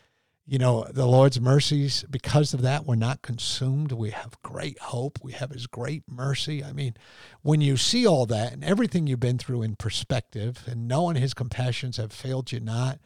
you 0.46 0.60
know, 0.60 0.86
the 0.90 1.06
Lord's 1.06 1.40
mercies, 1.40 2.04
because 2.10 2.54
of 2.54 2.62
that, 2.64 2.86
we're 2.86 2.96
not 2.96 3.22
consumed. 3.22 3.94
We 3.94 4.10
have 4.10 4.42
great 4.42 4.78
hope. 4.80 5.20
We 5.24 5.32
have 5.34 5.52
His 5.52 5.68
great 5.68 6.04
mercy. 6.08 6.64
I 6.64 6.74
mean, 6.74 6.96
when 7.42 7.62
you 7.62 7.78
see 7.78 8.06
all 8.06 8.26
that 8.26 8.52
and 8.52 8.64
everything 8.64 9.08
you've 9.08 9.22
been 9.22 9.38
through 9.38 9.62
in 9.62 9.78
perspective 9.78 10.64
and 10.68 10.88
knowing 10.88 11.16
His 11.16 11.34
compassions 11.34 11.96
have 11.96 12.12
failed 12.12 12.52
you 12.52 12.60
not, 12.60 13.00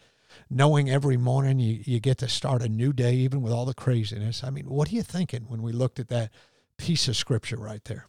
knowing 0.50 0.89
every 0.89 1.17
morning 1.17 1.60
you, 1.60 1.82
you 1.86 2.00
get 2.00 2.17
to 2.20 2.27
start 2.27 2.63
a 2.63 2.70
new 2.70 2.91
day, 2.91 3.13
even 3.13 3.44
with 3.44 3.53
all 3.53 3.65
the 3.65 3.74
craziness. 3.74 4.44
I 4.44 4.50
mean, 4.50 4.67
what 4.67 4.91
are 4.91 4.96
you 4.96 5.03
thinking 5.03 5.44
when 5.44 5.62
we 5.62 5.72
looked 5.72 6.00
at 6.00 6.08
that 6.10 6.32
piece 6.77 7.08
of 7.08 7.15
scripture 7.15 7.58
right 7.58 7.84
there? 7.86 8.08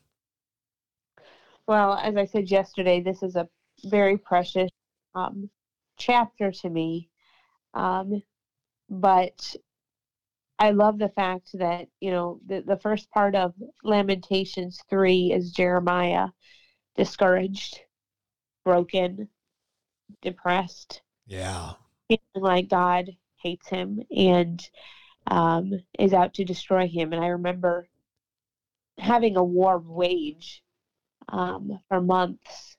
Well, 1.67 1.95
as 2.03 2.17
I 2.17 2.25
said 2.25 2.51
yesterday, 2.51 3.03
this 3.03 3.23
is 3.23 3.37
a 3.37 3.47
very 3.85 4.17
precious 4.17 4.71
um, 5.15 5.51
chapter 5.99 6.51
to 6.51 6.71
me. 6.71 7.11
Um, 7.75 8.23
but 8.89 9.55
I 10.59 10.71
love 10.71 10.99
the 10.99 11.11
fact 11.11 11.51
that, 11.55 11.89
you 12.01 12.11
know, 12.11 12.41
the, 12.47 12.63
the 12.63 12.77
first 12.79 13.11
part 13.11 13.35
of 13.35 13.55
Lamentations 13.85 14.81
3 14.91 15.33
is 15.33 15.53
Jeremiah 15.53 16.29
discouraged, 16.97 17.81
broken, 18.65 19.29
depressed, 20.21 21.03
Yeah. 21.27 21.75
feeling 22.09 22.21
like 22.35 22.69
God 22.69 23.11
hates 23.37 23.69
him 23.69 24.03
and 24.15 24.69
um, 25.29 25.73
is 25.99 26.13
out 26.13 26.35
to 26.35 26.45
destroy 26.45 26.89
him. 26.89 27.13
And 27.13 27.23
I 27.23 27.29
remember 27.29 27.87
having 28.99 29.37
a 29.37 29.45
war 29.45 29.79
wage 29.79 30.63
um, 31.29 31.79
for 31.89 32.01
months 32.01 32.77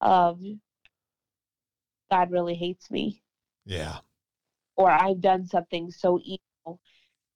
of 0.00 0.40
God 2.10 2.30
really 2.30 2.54
hates 2.54 2.88
me, 2.90 3.22
Yeah. 3.64 3.98
Or 4.76 4.90
I've 4.90 5.20
done 5.20 5.46
something 5.46 5.90
so 5.90 6.20
evil. 6.22 6.80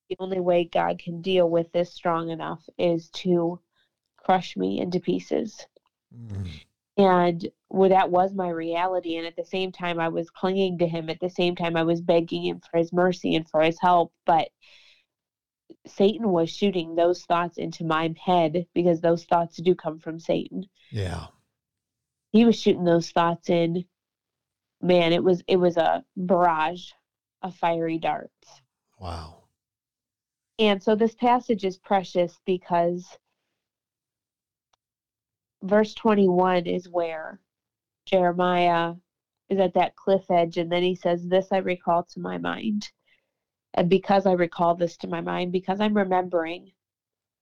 The 0.09 0.17
only 0.19 0.41
way 0.41 0.65
God 0.65 0.99
can 0.99 1.23
deal 1.23 1.49
with 1.49 1.71
this 1.73 1.95
strong 1.95 2.31
enough 2.31 2.63
is 2.79 3.09
to 3.11 3.61
crush 4.17 4.57
me 4.57 4.81
into 4.81 5.01
pieces. 5.01 5.67
Mm. 6.15 6.49
And 6.97 7.49
well, 7.69 7.89
that 7.89 8.11
was 8.11 8.35
my 8.35 8.49
reality. 8.49 9.17
And 9.17 9.27
at 9.27 9.37
the 9.37 9.45
same 9.45 9.73
time, 9.73 10.01
I 10.01 10.09
was 10.09 10.29
clinging 10.29 10.79
to 10.79 10.87
him. 10.87 11.09
At 11.09 11.21
the 11.21 11.31
same 11.31 11.55
time, 11.55 11.77
I 11.77 11.85
was 11.85 12.01
begging 12.01 12.45
him 12.45 12.61
for 12.61 12.79
his 12.79 12.93
mercy 12.93 13.37
and 13.37 13.49
for 13.49 13.63
his 13.63 13.79
help. 13.81 14.13
But 14.27 14.49
Satan 15.87 16.29
was 16.29 16.51
shooting 16.51 16.95
those 16.95 17.25
thoughts 17.25 17.57
into 17.57 17.85
my 17.85 18.13
head 18.23 18.67
because 18.75 19.01
those 19.01 19.25
thoughts 19.25 19.57
do 19.57 19.75
come 19.75 19.99
from 19.99 20.19
Satan. 20.19 20.67
Yeah. 20.91 21.27
He 22.33 22.45
was 22.45 22.61
shooting 22.61 22.85
those 22.85 23.11
thoughts 23.11 23.49
in. 23.49 23.85
Man, 24.83 25.13
it 25.13 25.23
was 25.23 25.43
it 25.47 25.57
was 25.57 25.77
a 25.77 26.05
barrage 26.17 26.91
of 27.43 27.55
fiery 27.57 27.99
darts. 27.99 28.63
Wow. 28.99 29.45
And 30.59 30.83
so 30.83 30.95
this 30.95 31.15
passage 31.15 31.65
is 31.65 31.79
precious 31.79 32.39
because 32.45 33.19
verse 35.63 35.95
21 35.95 36.67
is 36.67 36.89
where 36.89 37.41
Jeremiah 38.07 38.95
is 39.49 39.59
at 39.59 39.75
that 39.75 39.97
cliff 39.97 40.31
edge, 40.31 40.57
and 40.57 40.71
then 40.71 40.83
he 40.83 40.95
says, 40.95 41.27
This 41.27 41.49
I 41.51 41.59
recall 41.59 42.05
to 42.05 42.21
my 42.21 42.39
mind. 42.39 42.89
And 43.75 43.89
because 43.89 44.27
I 44.27 44.33
recall 44.33 44.75
this 44.75 44.97
to 44.99 45.09
my 45.09 45.21
mind, 45.21 45.53
because 45.53 45.81
I'm 45.81 45.97
remembering, 45.97 46.73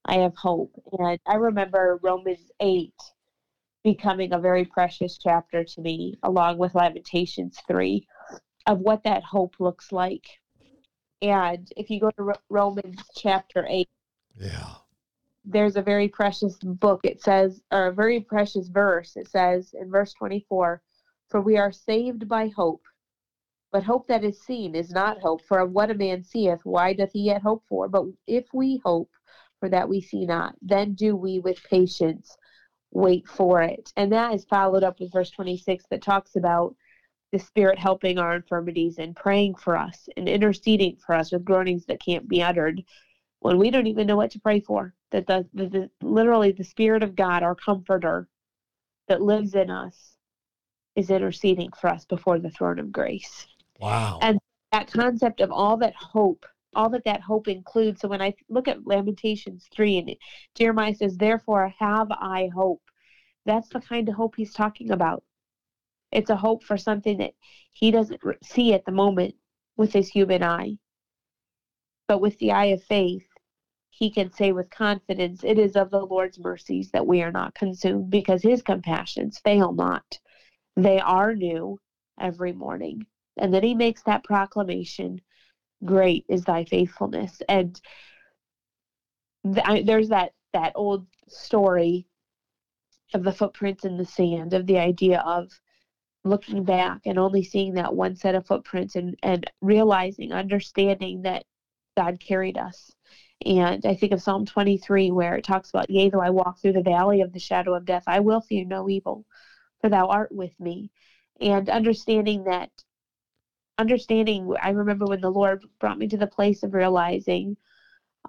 I 0.05 0.15
have 0.19 0.35
hope. 0.35 0.71
And 0.97 1.19
I 1.27 1.35
remember 1.35 1.99
Romans 2.03 2.51
8 2.59 2.93
becoming 3.83 4.33
a 4.33 4.39
very 4.39 4.65
precious 4.65 5.17
chapter 5.17 5.63
to 5.63 5.81
me, 5.81 6.17
along 6.23 6.57
with 6.57 6.75
Lamentations 6.75 7.59
3, 7.67 8.05
of 8.69 8.79
what 8.79 9.03
that 9.03 9.23
hope 9.23 9.55
looks 9.59 9.91
like. 9.91 10.27
And 11.21 11.67
if 11.75 11.89
you 11.89 11.99
go 11.99 12.11
to 12.11 12.33
Romans 12.49 13.01
chapter 13.17 13.65
8, 13.67 13.87
yeah 14.39 14.75
there's 15.45 15.75
a 15.75 15.81
very 15.81 16.07
precious 16.07 16.57
book. 16.57 17.01
It 17.03 17.21
says, 17.21 17.61
or 17.71 17.87
a 17.87 17.93
very 17.93 18.19
precious 18.19 18.67
verse. 18.67 19.15
It 19.15 19.27
says 19.27 19.73
in 19.79 19.89
verse 19.89 20.13
24, 20.13 20.81
For 21.29 21.41
we 21.41 21.57
are 21.57 21.71
saved 21.71 22.27
by 22.27 22.49
hope. 22.49 22.83
But 23.71 23.83
hope 23.83 24.07
that 24.07 24.23
is 24.23 24.41
seen 24.41 24.75
is 24.75 24.91
not 24.91 25.21
hope. 25.21 25.41
For 25.47 25.65
what 25.65 25.91
a 25.91 25.95
man 25.95 26.23
seeth, 26.23 26.61
why 26.63 26.93
doth 26.93 27.11
he 27.13 27.21
yet 27.21 27.41
hope 27.41 27.63
for? 27.67 27.87
But 27.87 28.05
if 28.27 28.45
we 28.53 28.81
hope 28.83 29.09
for 29.59 29.69
that 29.69 29.89
we 29.89 30.01
see 30.01 30.25
not, 30.25 30.55
then 30.61 30.93
do 30.93 31.15
we 31.15 31.39
with 31.39 31.63
patience 31.63 32.35
wait 32.91 33.27
for 33.27 33.61
it. 33.61 33.91
And 33.95 34.11
that 34.11 34.33
is 34.33 34.45
followed 34.45 34.83
up 34.83 34.99
with 34.99 35.13
verse 35.13 35.29
26 35.29 35.85
that 35.91 36.01
talks 36.01 36.35
about 36.35 36.75
the 37.31 37.39
Spirit 37.39 37.77
helping 37.77 38.17
our 38.17 38.35
infirmities 38.35 38.97
and 38.97 39.15
praying 39.15 39.55
for 39.55 39.77
us 39.77 40.09
and 40.17 40.27
interceding 40.27 40.97
for 40.97 41.13
us 41.13 41.31
with 41.31 41.45
groanings 41.45 41.85
that 41.85 42.03
can't 42.03 42.27
be 42.27 42.41
uttered 42.41 42.83
when 43.39 43.57
we 43.57 43.69
don't 43.69 43.87
even 43.87 44.07
know 44.07 44.17
what 44.17 44.31
to 44.31 44.39
pray 44.39 44.59
for. 44.59 44.93
That 45.11 45.27
the, 45.27 45.47
the, 45.53 45.69
the 45.69 45.89
literally 46.01 46.51
the 46.51 46.63
Spirit 46.63 47.03
of 47.03 47.15
God, 47.15 47.43
our 47.43 47.55
comforter 47.55 48.27
that 49.07 49.21
lives 49.21 49.55
in 49.55 49.69
us, 49.69 50.15
is 50.95 51.09
interceding 51.09 51.71
for 51.79 51.89
us 51.89 52.05
before 52.05 52.39
the 52.39 52.49
throne 52.49 52.79
of 52.79 52.91
grace. 52.91 53.47
Wow. 53.79 54.19
And 54.21 54.39
that 54.71 54.91
concept 54.91 55.41
of 55.41 55.51
all 55.51 55.77
that 55.77 55.95
hope, 55.95 56.45
all 56.75 56.89
that 56.89 57.05
that 57.05 57.21
hope 57.21 57.47
includes. 57.47 58.01
So 58.01 58.07
when 58.07 58.21
I 58.21 58.33
look 58.49 58.67
at 58.67 58.85
Lamentations 58.85 59.67
3 59.71 59.97
and 59.97 60.15
Jeremiah 60.55 60.95
says, 60.95 61.17
Therefore 61.17 61.73
have 61.79 62.11
I 62.11 62.49
hope. 62.53 62.81
That's 63.45 63.69
the 63.69 63.79
kind 63.79 64.09
of 64.09 64.15
hope 64.15 64.35
he's 64.35 64.53
talking 64.53 64.91
about. 64.91 65.23
It's 66.11 66.29
a 66.29 66.35
hope 66.35 66.63
for 66.63 66.77
something 66.77 67.17
that 67.17 67.33
he 67.71 67.91
doesn't 67.91 68.21
see 68.43 68.73
at 68.73 68.85
the 68.85 68.91
moment 68.91 69.35
with 69.77 69.93
his 69.93 70.09
human 70.09 70.43
eye. 70.43 70.77
But 72.07 72.19
with 72.19 72.37
the 72.39 72.51
eye 72.51 72.65
of 72.65 72.83
faith, 72.83 73.27
he 73.89 74.09
can 74.09 74.31
say 74.31 74.51
with 74.51 74.69
confidence, 74.69 75.43
It 75.43 75.59
is 75.59 75.75
of 75.75 75.91
the 75.91 76.05
Lord's 76.05 76.39
mercies 76.39 76.89
that 76.91 77.05
we 77.05 77.21
are 77.21 77.31
not 77.31 77.53
consumed, 77.53 78.09
because 78.09 78.41
his 78.41 78.61
compassions 78.61 79.39
fail 79.39 79.73
not. 79.73 80.19
They 80.75 80.99
are 80.99 81.35
new 81.35 81.79
every 82.19 82.53
morning. 82.53 83.05
And 83.37 83.53
then 83.53 83.63
he 83.63 83.75
makes 83.75 84.03
that 84.03 84.23
proclamation 84.23 85.21
Great 85.85 86.25
is 86.27 86.43
thy 86.43 86.65
faithfulness. 86.65 87.41
And 87.47 87.79
th- 89.45 89.65
I, 89.65 89.81
there's 89.81 90.09
that, 90.09 90.33
that 90.53 90.73
old 90.75 91.07
story 91.27 92.05
of 93.13 93.23
the 93.23 93.31
footprints 93.31 93.85
in 93.85 93.97
the 93.97 94.05
sand, 94.05 94.53
of 94.53 94.65
the 94.65 94.77
idea 94.77 95.21
of 95.21 95.49
looking 96.23 96.63
back 96.63 97.01
and 97.05 97.17
only 97.17 97.43
seeing 97.43 97.73
that 97.75 97.95
one 97.95 98.15
set 98.15 98.35
of 98.35 98.45
footprints 98.45 98.95
and, 98.95 99.17
and 99.23 99.49
realizing, 99.61 100.31
understanding 100.31 101.23
that 101.23 101.45
God 101.95 102.19
carried 102.19 102.57
us 102.57 102.91
and 103.45 103.85
I 103.85 103.95
think 103.95 104.11
of 104.11 104.21
Psalm 104.21 104.45
23, 104.45 105.11
where 105.11 105.35
it 105.35 105.45
talks 105.45 105.69
about, 105.69 105.89
Yea, 105.89 106.09
though 106.09 106.21
I 106.21 106.29
walk 106.29 106.59
through 106.59 106.73
the 106.73 106.81
valley 106.81 107.21
of 107.21 107.31
the 107.31 107.39
shadow 107.39 107.73
of 107.73 107.85
death, 107.85 108.03
I 108.05 108.19
will 108.19 108.41
fear 108.41 108.65
no 108.65 108.89
evil, 108.89 109.25
for 109.79 109.89
thou 109.89 110.07
art 110.07 110.31
with 110.31 110.57
me. 110.59 110.91
And 111.39 111.69
understanding 111.69 112.43
that, 112.45 112.69
understanding, 113.77 114.53
I 114.61 114.71
remember 114.71 115.05
when 115.05 115.21
the 115.21 115.31
Lord 115.31 115.63
brought 115.79 115.97
me 115.97 116.09
to 116.09 116.17
the 116.17 116.27
place 116.27 116.63
of 116.63 116.73
realizing 116.73 117.55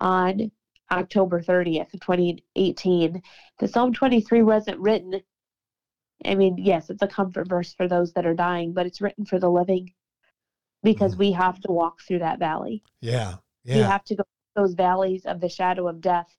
on 0.00 0.52
October 0.92 1.42
30th, 1.42 1.90
2018, 1.92 3.20
that 3.58 3.70
Psalm 3.70 3.92
23 3.92 4.42
wasn't 4.44 4.78
written. 4.78 5.20
I 6.24 6.34
mean, 6.34 6.56
yes, 6.58 6.90
it's 6.90 7.02
a 7.02 7.08
comfort 7.08 7.48
verse 7.48 7.72
for 7.72 7.88
those 7.88 8.12
that 8.12 8.26
are 8.26 8.34
dying, 8.34 8.72
but 8.72 8.86
it's 8.86 9.00
written 9.00 9.24
for 9.24 9.38
the 9.38 9.50
living 9.50 9.92
because 10.82 11.14
mm. 11.14 11.18
we 11.18 11.32
have 11.32 11.60
to 11.60 11.72
walk 11.72 12.00
through 12.02 12.20
that 12.20 12.38
valley. 12.38 12.82
Yeah. 13.00 13.36
Yeah. 13.64 13.76
We 13.76 13.82
have 13.82 14.04
to 14.04 14.16
go 14.16 14.24
those 14.56 14.74
valleys 14.74 15.26
of 15.26 15.40
the 15.40 15.48
shadow 15.48 15.88
of 15.88 16.00
death. 16.00 16.36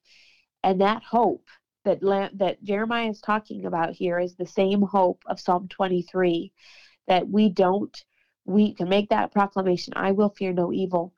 And 0.62 0.80
that 0.80 1.02
hope 1.02 1.46
that 1.84 2.00
that 2.34 2.62
Jeremiah 2.62 3.10
is 3.10 3.20
talking 3.20 3.66
about 3.66 3.92
here 3.92 4.18
is 4.18 4.34
the 4.34 4.46
same 4.46 4.82
hope 4.82 5.22
of 5.26 5.40
Psalm 5.40 5.68
23 5.68 6.52
that 7.08 7.28
we 7.28 7.48
don't 7.48 8.04
we 8.44 8.74
can 8.74 8.88
make 8.88 9.08
that 9.10 9.32
proclamation 9.32 9.92
I 9.96 10.12
will 10.12 10.28
fear 10.30 10.52
no 10.52 10.72
evil 10.72 11.12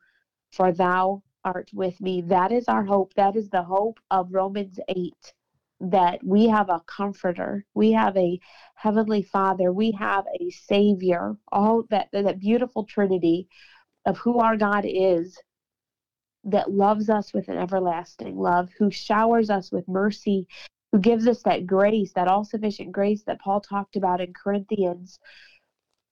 for 0.51 0.71
thou 0.71 1.21
art 1.43 1.69
with 1.73 1.99
me 2.01 2.21
that 2.21 2.51
is 2.51 2.67
our 2.67 2.83
hope 2.83 3.13
that 3.13 3.35
is 3.35 3.49
the 3.49 3.61
hope 3.61 3.99
of 4.09 4.33
Romans 4.33 4.79
8 4.87 5.13
that 5.81 6.19
we 6.23 6.47
have 6.47 6.69
a 6.69 6.81
comforter 6.87 7.65
we 7.73 7.91
have 7.91 8.15
a 8.15 8.39
heavenly 8.75 9.21
father 9.21 9.73
we 9.73 9.91
have 9.91 10.23
a 10.39 10.49
savior 10.49 11.35
all 11.51 11.83
that 11.89 12.07
that 12.13 12.39
beautiful 12.39 12.85
trinity 12.85 13.47
of 14.05 14.17
who 14.19 14.39
our 14.39 14.55
God 14.55 14.85
is 14.87 15.37
that 16.45 16.71
loves 16.71 17.09
us 17.09 17.33
with 17.33 17.47
an 17.49 17.57
everlasting 17.57 18.37
love, 18.37 18.69
who 18.77 18.91
showers 18.91 19.49
us 19.49 19.71
with 19.71 19.87
mercy, 19.87 20.47
who 20.91 20.99
gives 20.99 21.27
us 21.27 21.41
that 21.43 21.65
grace, 21.65 22.13
that 22.13 22.27
all 22.27 22.43
sufficient 22.43 22.91
grace 22.91 23.23
that 23.23 23.41
Paul 23.41 23.59
talked 23.61 23.95
about 23.95 24.21
in 24.21 24.31
Corinthians. 24.33 25.19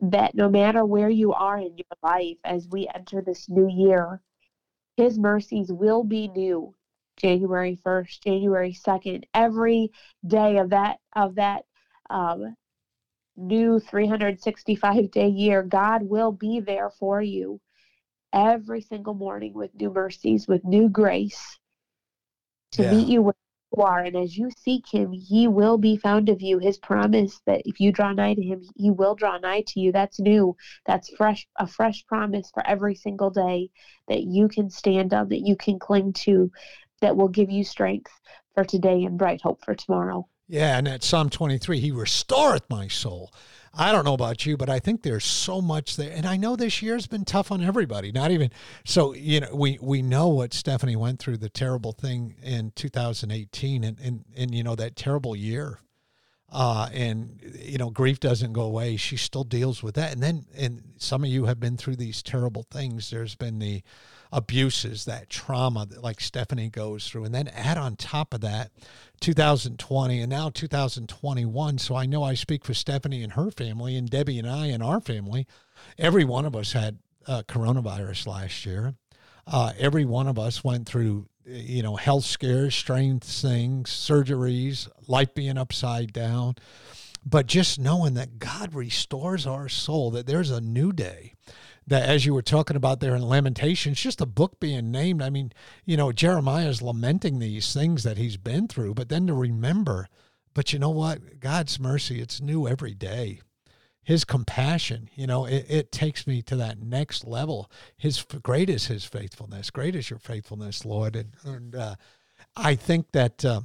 That 0.02 0.36
no 0.36 0.50
matter 0.50 0.84
where 0.84 1.10
you 1.10 1.34
are 1.34 1.58
in 1.58 1.78
your 1.78 1.86
life 2.02 2.38
as 2.44 2.68
we 2.68 2.90
enter 2.94 3.22
this 3.22 3.48
new 3.48 3.70
year, 3.70 4.22
his 4.98 5.18
mercies 5.18 5.72
will 5.72 6.04
be 6.04 6.28
new 6.28 6.74
January 7.18 7.80
1st, 7.86 8.24
January 8.24 8.74
2nd, 8.74 9.24
every 9.34 9.92
day 10.26 10.58
of 10.58 10.70
that 10.72 10.98
of 11.16 11.36
that 11.36 11.64
um, 12.10 12.56
new 13.36 13.80
365 13.80 15.12
day 15.12 15.28
year, 15.28 15.64
God 15.64 16.04
will 16.04 16.32
be 16.32 16.60
there 16.60 16.90
for 16.90 17.22
you 17.22 17.60
every 18.32 18.82
single 18.82 19.14
morning 19.14 19.54
with 19.54 19.74
new 19.76 19.92
mercies, 19.92 20.48
with 20.48 20.64
new 20.64 20.90
grace 20.90 21.60
to 22.72 22.84
yeah. 22.84 22.92
meet 22.92 23.08
you 23.08 23.22
where 23.22 23.36
you 23.76 23.84
are. 23.84 24.00
And 24.00 24.16
as 24.16 24.38
you 24.38 24.50
seek 24.58 24.86
him, 24.92 25.12
he 25.12 25.48
will 25.48 25.78
be 25.78 25.98
found 25.98 26.30
of 26.30 26.42
you. 26.42 26.58
His 26.60 26.78
promise 26.78 27.40
that 27.46 27.62
if 27.66 27.80
you 27.80 27.92
draw 27.92 28.12
nigh 28.12 28.34
to 28.34 28.42
him, 28.42 28.64
he 28.76 28.90
will 28.90 29.16
draw 29.16 29.38
nigh 29.38 29.64
to 29.68 29.80
you. 29.80 29.92
That's 29.92 30.20
new. 30.20 30.56
That's 30.86 31.10
fresh, 31.16 31.48
a 31.58 31.68
fresh 31.68 32.06
promise 32.08 32.50
for 32.54 32.66
every 32.68 32.96
single 32.96 33.30
day 33.30 33.70
that 34.08 34.24
you 34.24 34.48
can 34.48 34.70
stand 34.70 35.14
on, 35.14 35.30
that 35.30 35.46
you 35.46 35.56
can 35.56 35.80
cling 35.80 36.14
to, 36.14 36.52
that 37.04 37.16
will 37.16 37.28
give 37.28 37.52
you 37.52 37.64
strength 37.64 38.12
for 38.56 38.64
today 38.64 39.04
and 39.04 39.18
bright 39.18 39.42
hope 39.42 39.64
for 39.64 39.76
tomorrow. 39.76 40.28
Yeah, 40.48 40.78
and 40.78 40.88
at 40.88 41.04
Psalm 41.04 41.30
23, 41.30 41.80
he 41.80 41.92
restoreth 41.92 42.70
my 42.70 42.88
soul. 42.88 43.32
I 43.74 43.92
don't 43.92 44.06
know 44.06 44.14
about 44.14 44.46
you, 44.46 44.56
but 44.56 44.70
I 44.70 44.80
think 44.80 45.02
there's 45.02 45.26
so 45.26 45.62
much 45.62 45.96
there. 45.96 46.12
And 46.12 46.28
I 46.28 46.38
know 46.38 46.56
this 46.56 46.82
year's 46.82 47.08
been 47.08 47.26
tough 47.26 47.52
on 47.52 47.64
everybody. 47.64 48.12
Not 48.12 48.30
even 48.30 48.52
so, 48.86 49.14
you 49.16 49.40
know, 49.40 49.50
we 49.54 49.80
we 49.82 50.04
know 50.04 50.28
what 50.28 50.54
Stephanie 50.54 50.96
went 50.96 51.20
through, 51.20 51.38
the 51.38 51.50
terrible 51.50 51.92
thing 51.92 52.36
in 52.44 52.72
2018 52.76 53.84
and 53.84 54.00
and, 54.00 54.26
and 54.36 54.54
you 54.54 54.64
know, 54.64 54.76
that 54.76 54.96
terrible 54.96 55.36
year. 55.36 55.80
Uh, 56.52 56.88
and 56.94 57.42
you 57.60 57.80
know, 57.80 57.90
grief 57.90 58.20
doesn't 58.20 58.54
go 58.54 58.62
away. 58.62 58.96
She 58.96 59.18
still 59.18 59.44
deals 59.44 59.82
with 59.82 59.96
that. 59.96 60.14
And 60.14 60.22
then 60.22 60.46
and 60.56 60.84
some 60.98 61.24
of 61.24 61.32
you 61.32 61.46
have 61.46 61.60
been 61.60 61.78
through 61.78 61.96
these 61.96 62.22
terrible 62.22 62.68
things. 62.70 63.10
There's 63.10 63.34
been 63.34 63.58
the 63.58 63.82
abuses, 64.34 65.06
that 65.06 65.30
trauma 65.30 65.86
that 65.86 66.04
like 66.04 66.20
Stephanie 66.20 66.70
goes 66.70 67.08
through. 67.08 67.24
And 67.24 67.34
then 67.36 67.48
add 67.50 67.78
on 67.78 67.96
top 67.96 68.34
of 68.34 68.42
that 68.42 68.72
2020 69.22 70.20
and 70.20 70.30
now 70.30 70.50
2021. 70.50 71.78
So 71.78 71.96
I 71.96 72.06
know 72.08 72.24
I 72.24 72.34
speak 72.34 72.66
for 72.66 72.74
Stephanie 72.74 73.24
and 73.24 73.34
her 73.34 73.52
family 73.52 73.96
and 73.96 74.10
Debbie 74.10 74.40
and 74.40 74.50
I 74.50 74.68
and 74.68 74.82
our 74.84 75.00
family. 75.00 75.46
Every 75.98 76.26
one 76.26 76.46
of 76.46 76.56
us 76.56 76.74
had 76.74 76.98
uh, 77.28 77.44
coronavirus 77.48 78.28
last 78.28 78.66
year. 78.66 78.96
Uh, 79.46 79.72
every 79.78 80.06
one 80.06 80.28
of 80.28 80.40
us 80.40 80.64
went 80.64 80.88
through, 80.88 81.28
you 81.46 81.84
know, 81.84 81.96
health 81.96 82.26
scares, 82.26 82.74
strange 82.76 83.24
things, 83.24 83.90
surgeries, 83.90 84.90
life 85.08 85.34
being 85.36 85.58
upside 85.58 86.12
down. 86.12 86.56
but 87.26 87.46
just 87.46 87.80
knowing 87.80 88.16
that 88.16 88.40
God 88.40 88.74
restores 88.74 89.48
our 89.48 89.70
soul, 89.70 90.12
that 90.12 90.28
there's 90.28 90.50
a 90.52 90.62
new 90.62 90.92
day. 90.92 91.34
That, 91.88 92.08
as 92.08 92.26
you 92.26 92.34
were 92.34 92.42
talking 92.42 92.78
about 92.78 93.00
there 93.00 93.16
in 93.16 93.22
Lamentations, 93.22 94.00
just 94.00 94.22
a 94.22 94.26
book 94.26 94.60
being 94.60 94.92
named. 94.92 95.22
I 95.22 95.30
mean, 95.30 95.52
you 95.86 95.98
know, 95.98 96.12
Jeremiah 96.12 96.70
is 96.70 96.82
lamenting 96.82 97.40
these 97.40 97.74
things 97.74 98.04
that 98.04 98.18
he's 98.18 98.38
been 98.38 98.68
through, 98.68 98.94
but 98.94 99.10
then 99.10 99.28
to 99.28 99.34
remember, 99.34 100.08
but 100.54 100.72
you 100.72 100.80
know 100.80 100.90
what? 100.90 101.40
God's 101.40 101.80
mercy, 101.80 102.22
it's 102.22 102.40
new 102.40 102.68
every 102.68 102.94
day 102.94 103.42
his 104.04 104.26
compassion 104.26 105.10
you 105.16 105.26
know 105.26 105.46
it, 105.46 105.66
it, 105.70 105.92
takes 105.92 106.28
me 106.28 106.42
to 106.42 106.56
that 106.56 106.80
next 106.80 107.26
level 107.26 107.72
his 107.98 108.24
great 108.44 108.70
is 108.70 108.88
his 108.88 109.06
faithfulness 109.06 109.70
great 109.70 109.96
is 109.96 110.10
your 110.10 110.20
faithfulness 110.20 110.86
lord 110.86 111.16
and, 111.16 111.36
and 111.46 111.76
uh, 111.76 111.96
i 112.56 112.76
think 112.76 113.12
that 113.14 113.44
uh, 113.46 113.62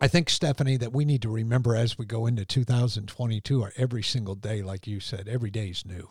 i 0.00 0.06
think 0.06 0.28
stephanie 0.28 0.76
that 0.76 0.92
we 0.92 1.04
need 1.04 1.22
to 1.22 1.30
remember 1.30 1.74
as 1.74 1.96
we 1.96 2.04
go 2.04 2.26
into 2.26 2.44
2022 2.44 3.62
or 3.62 3.72
every 3.76 4.02
single 4.02 4.34
day 4.34 4.62
like 4.62 4.86
you 4.86 5.00
said 5.00 5.28
every 5.28 5.50
day 5.50 5.68
is 5.68 5.86
new 5.86 6.10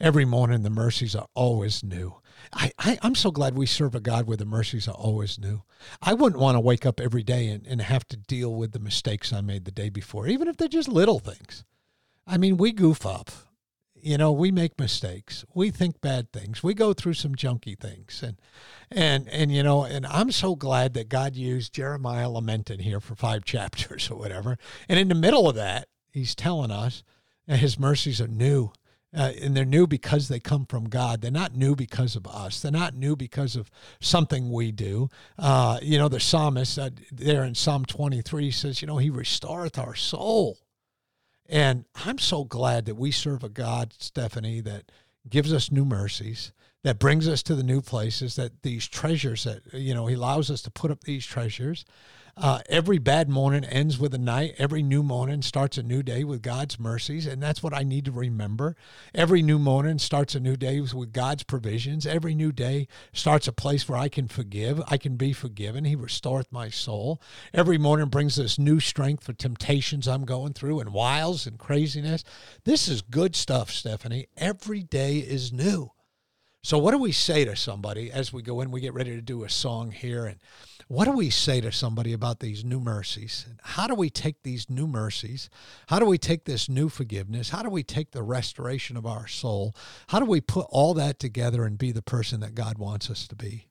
every 0.00 0.24
morning 0.24 0.62
the 0.62 0.70
mercies 0.70 1.14
are 1.14 1.26
always 1.34 1.82
new 1.82 2.14
I, 2.52 2.72
I, 2.78 2.98
am 3.02 3.14
so 3.14 3.30
glad 3.30 3.54
we 3.56 3.66
serve 3.66 3.94
a 3.94 4.00
God 4.00 4.26
where 4.26 4.36
the 4.36 4.44
mercies 4.44 4.88
are 4.88 4.94
always 4.94 5.38
new. 5.38 5.62
I 6.00 6.14
wouldn't 6.14 6.40
want 6.40 6.56
to 6.56 6.60
wake 6.60 6.86
up 6.86 7.00
every 7.00 7.22
day 7.22 7.48
and, 7.48 7.66
and 7.66 7.80
have 7.80 8.06
to 8.08 8.16
deal 8.16 8.54
with 8.54 8.72
the 8.72 8.78
mistakes 8.78 9.32
I 9.32 9.40
made 9.40 9.64
the 9.64 9.70
day 9.70 9.90
before, 9.90 10.26
even 10.26 10.48
if 10.48 10.56
they're 10.56 10.68
just 10.68 10.88
little 10.88 11.18
things. 11.18 11.64
I 12.26 12.38
mean, 12.38 12.56
we 12.56 12.72
goof 12.72 13.04
up. 13.06 13.30
You 14.00 14.16
know, 14.16 14.30
we 14.30 14.52
make 14.52 14.78
mistakes. 14.78 15.44
We 15.54 15.70
think 15.70 16.00
bad 16.00 16.32
things. 16.32 16.62
We 16.62 16.72
go 16.72 16.92
through 16.92 17.14
some 17.14 17.34
junky 17.34 17.76
things. 17.78 18.22
And 18.22 18.40
and 18.92 19.28
and 19.28 19.52
you 19.52 19.64
know, 19.64 19.82
and 19.82 20.06
I'm 20.06 20.30
so 20.30 20.54
glad 20.54 20.94
that 20.94 21.08
God 21.08 21.34
used 21.34 21.74
Jeremiah 21.74 22.30
lamenting 22.30 22.78
here 22.78 23.00
for 23.00 23.16
five 23.16 23.44
chapters 23.44 24.08
or 24.08 24.16
whatever. 24.16 24.56
And 24.88 25.00
in 25.00 25.08
the 25.08 25.16
middle 25.16 25.48
of 25.48 25.56
that, 25.56 25.88
he's 26.12 26.36
telling 26.36 26.70
us 26.70 27.02
that 27.48 27.58
his 27.58 27.78
mercies 27.78 28.20
are 28.20 28.28
new. 28.28 28.70
Uh, 29.18 29.32
and 29.42 29.56
they're 29.56 29.64
new 29.64 29.84
because 29.84 30.28
they 30.28 30.38
come 30.38 30.64
from 30.64 30.88
God. 30.88 31.20
They're 31.20 31.30
not 31.32 31.56
new 31.56 31.74
because 31.74 32.14
of 32.14 32.24
us. 32.28 32.60
They're 32.60 32.70
not 32.70 32.94
new 32.94 33.16
because 33.16 33.56
of 33.56 33.68
something 34.00 34.52
we 34.52 34.70
do. 34.70 35.08
Uh, 35.36 35.80
you 35.82 35.98
know, 35.98 36.08
the 36.08 36.20
psalmist 36.20 36.78
uh, 36.78 36.90
there 37.10 37.42
in 37.42 37.56
Psalm 37.56 37.84
23 37.84 38.52
says, 38.52 38.80
you 38.80 38.86
know, 38.86 38.98
he 38.98 39.10
restoreth 39.10 39.76
our 39.76 39.96
soul. 39.96 40.58
And 41.48 41.84
I'm 42.04 42.18
so 42.18 42.44
glad 42.44 42.84
that 42.84 42.94
we 42.94 43.10
serve 43.10 43.42
a 43.42 43.48
God, 43.48 43.92
Stephanie, 43.98 44.60
that 44.60 44.92
gives 45.28 45.52
us 45.52 45.72
new 45.72 45.84
mercies, 45.84 46.52
that 46.84 46.98
brings 46.98 47.26
us 47.26 47.42
to 47.44 47.54
the 47.54 47.62
new 47.62 47.80
places, 47.80 48.36
that 48.36 48.62
these 48.62 48.86
treasures 48.86 49.44
that, 49.44 49.62
you 49.72 49.94
know, 49.94 50.06
He 50.06 50.14
allows 50.14 50.50
us 50.50 50.62
to 50.62 50.70
put 50.70 50.90
up 50.90 51.04
these 51.04 51.26
treasures. 51.26 51.84
Uh, 52.40 52.60
every 52.68 52.98
bad 52.98 53.28
morning 53.28 53.64
ends 53.64 53.98
with 53.98 54.14
a 54.14 54.18
night. 54.18 54.54
Every 54.58 54.80
new 54.80 55.02
morning 55.02 55.42
starts 55.42 55.76
a 55.76 55.82
new 55.82 56.04
day 56.04 56.22
with 56.22 56.40
God's 56.40 56.78
mercies. 56.78 57.26
And 57.26 57.42
that's 57.42 57.64
what 57.64 57.74
I 57.74 57.82
need 57.82 58.04
to 58.04 58.12
remember. 58.12 58.76
Every 59.12 59.42
new 59.42 59.58
morning 59.58 59.98
starts 59.98 60.36
a 60.36 60.40
new 60.40 60.56
day 60.56 60.80
with 60.80 61.12
God's 61.12 61.42
provisions. 61.42 62.06
Every 62.06 62.36
new 62.36 62.52
day 62.52 62.86
starts 63.12 63.48
a 63.48 63.52
place 63.52 63.88
where 63.88 63.98
I 63.98 64.08
can 64.08 64.28
forgive. 64.28 64.80
I 64.86 64.98
can 64.98 65.16
be 65.16 65.32
forgiven. 65.32 65.84
He 65.84 65.96
restoreth 65.96 66.52
my 66.52 66.68
soul. 66.68 67.20
Every 67.52 67.76
morning 67.76 68.06
brings 68.06 68.38
us 68.38 68.56
new 68.56 68.78
strength 68.78 69.24
for 69.24 69.32
temptations 69.32 70.06
I'm 70.06 70.24
going 70.24 70.52
through 70.52 70.78
and 70.78 70.92
wiles 70.92 71.44
and 71.44 71.58
craziness. 71.58 72.22
This 72.62 72.86
is 72.86 73.02
good 73.02 73.34
stuff, 73.34 73.68
Stephanie. 73.68 74.28
Every 74.36 74.84
day 74.84 75.18
is 75.18 75.52
new. 75.52 75.90
So, 76.62 76.76
what 76.76 76.90
do 76.90 76.98
we 76.98 77.12
say 77.12 77.44
to 77.44 77.54
somebody 77.54 78.10
as 78.10 78.32
we 78.32 78.42
go 78.42 78.60
in? 78.60 78.70
We 78.70 78.80
get 78.80 78.94
ready 78.94 79.14
to 79.14 79.22
do 79.22 79.44
a 79.44 79.48
song 79.48 79.92
here. 79.92 80.26
And 80.26 80.38
what 80.88 81.04
do 81.04 81.12
we 81.12 81.30
say 81.30 81.60
to 81.60 81.70
somebody 81.70 82.12
about 82.12 82.40
these 82.40 82.64
new 82.64 82.80
mercies? 82.80 83.46
How 83.62 83.86
do 83.86 83.94
we 83.94 84.10
take 84.10 84.42
these 84.42 84.68
new 84.68 84.86
mercies? 84.86 85.50
How 85.88 85.98
do 85.98 86.06
we 86.06 86.18
take 86.18 86.44
this 86.44 86.68
new 86.68 86.88
forgiveness? 86.88 87.50
How 87.50 87.62
do 87.62 87.70
we 87.70 87.82
take 87.82 88.10
the 88.10 88.22
restoration 88.22 88.96
of 88.96 89.06
our 89.06 89.28
soul? 89.28 89.74
How 90.08 90.18
do 90.18 90.24
we 90.24 90.40
put 90.40 90.66
all 90.70 90.94
that 90.94 91.18
together 91.18 91.64
and 91.64 91.78
be 91.78 91.92
the 91.92 92.02
person 92.02 92.40
that 92.40 92.54
God 92.54 92.78
wants 92.78 93.08
us 93.08 93.28
to 93.28 93.36
be? 93.36 93.68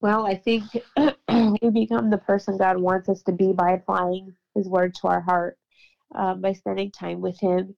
Well, 0.00 0.26
I 0.26 0.34
think 0.34 0.64
we 0.96 1.70
become 1.70 2.10
the 2.10 2.22
person 2.26 2.58
God 2.58 2.78
wants 2.78 3.08
us 3.08 3.22
to 3.22 3.32
be 3.32 3.52
by 3.52 3.72
applying 3.72 4.34
His 4.56 4.68
word 4.68 4.96
to 4.96 5.06
our 5.06 5.20
heart, 5.20 5.58
uh, 6.12 6.34
by 6.34 6.54
spending 6.54 6.90
time 6.90 7.20
with 7.20 7.38
Him, 7.38 7.76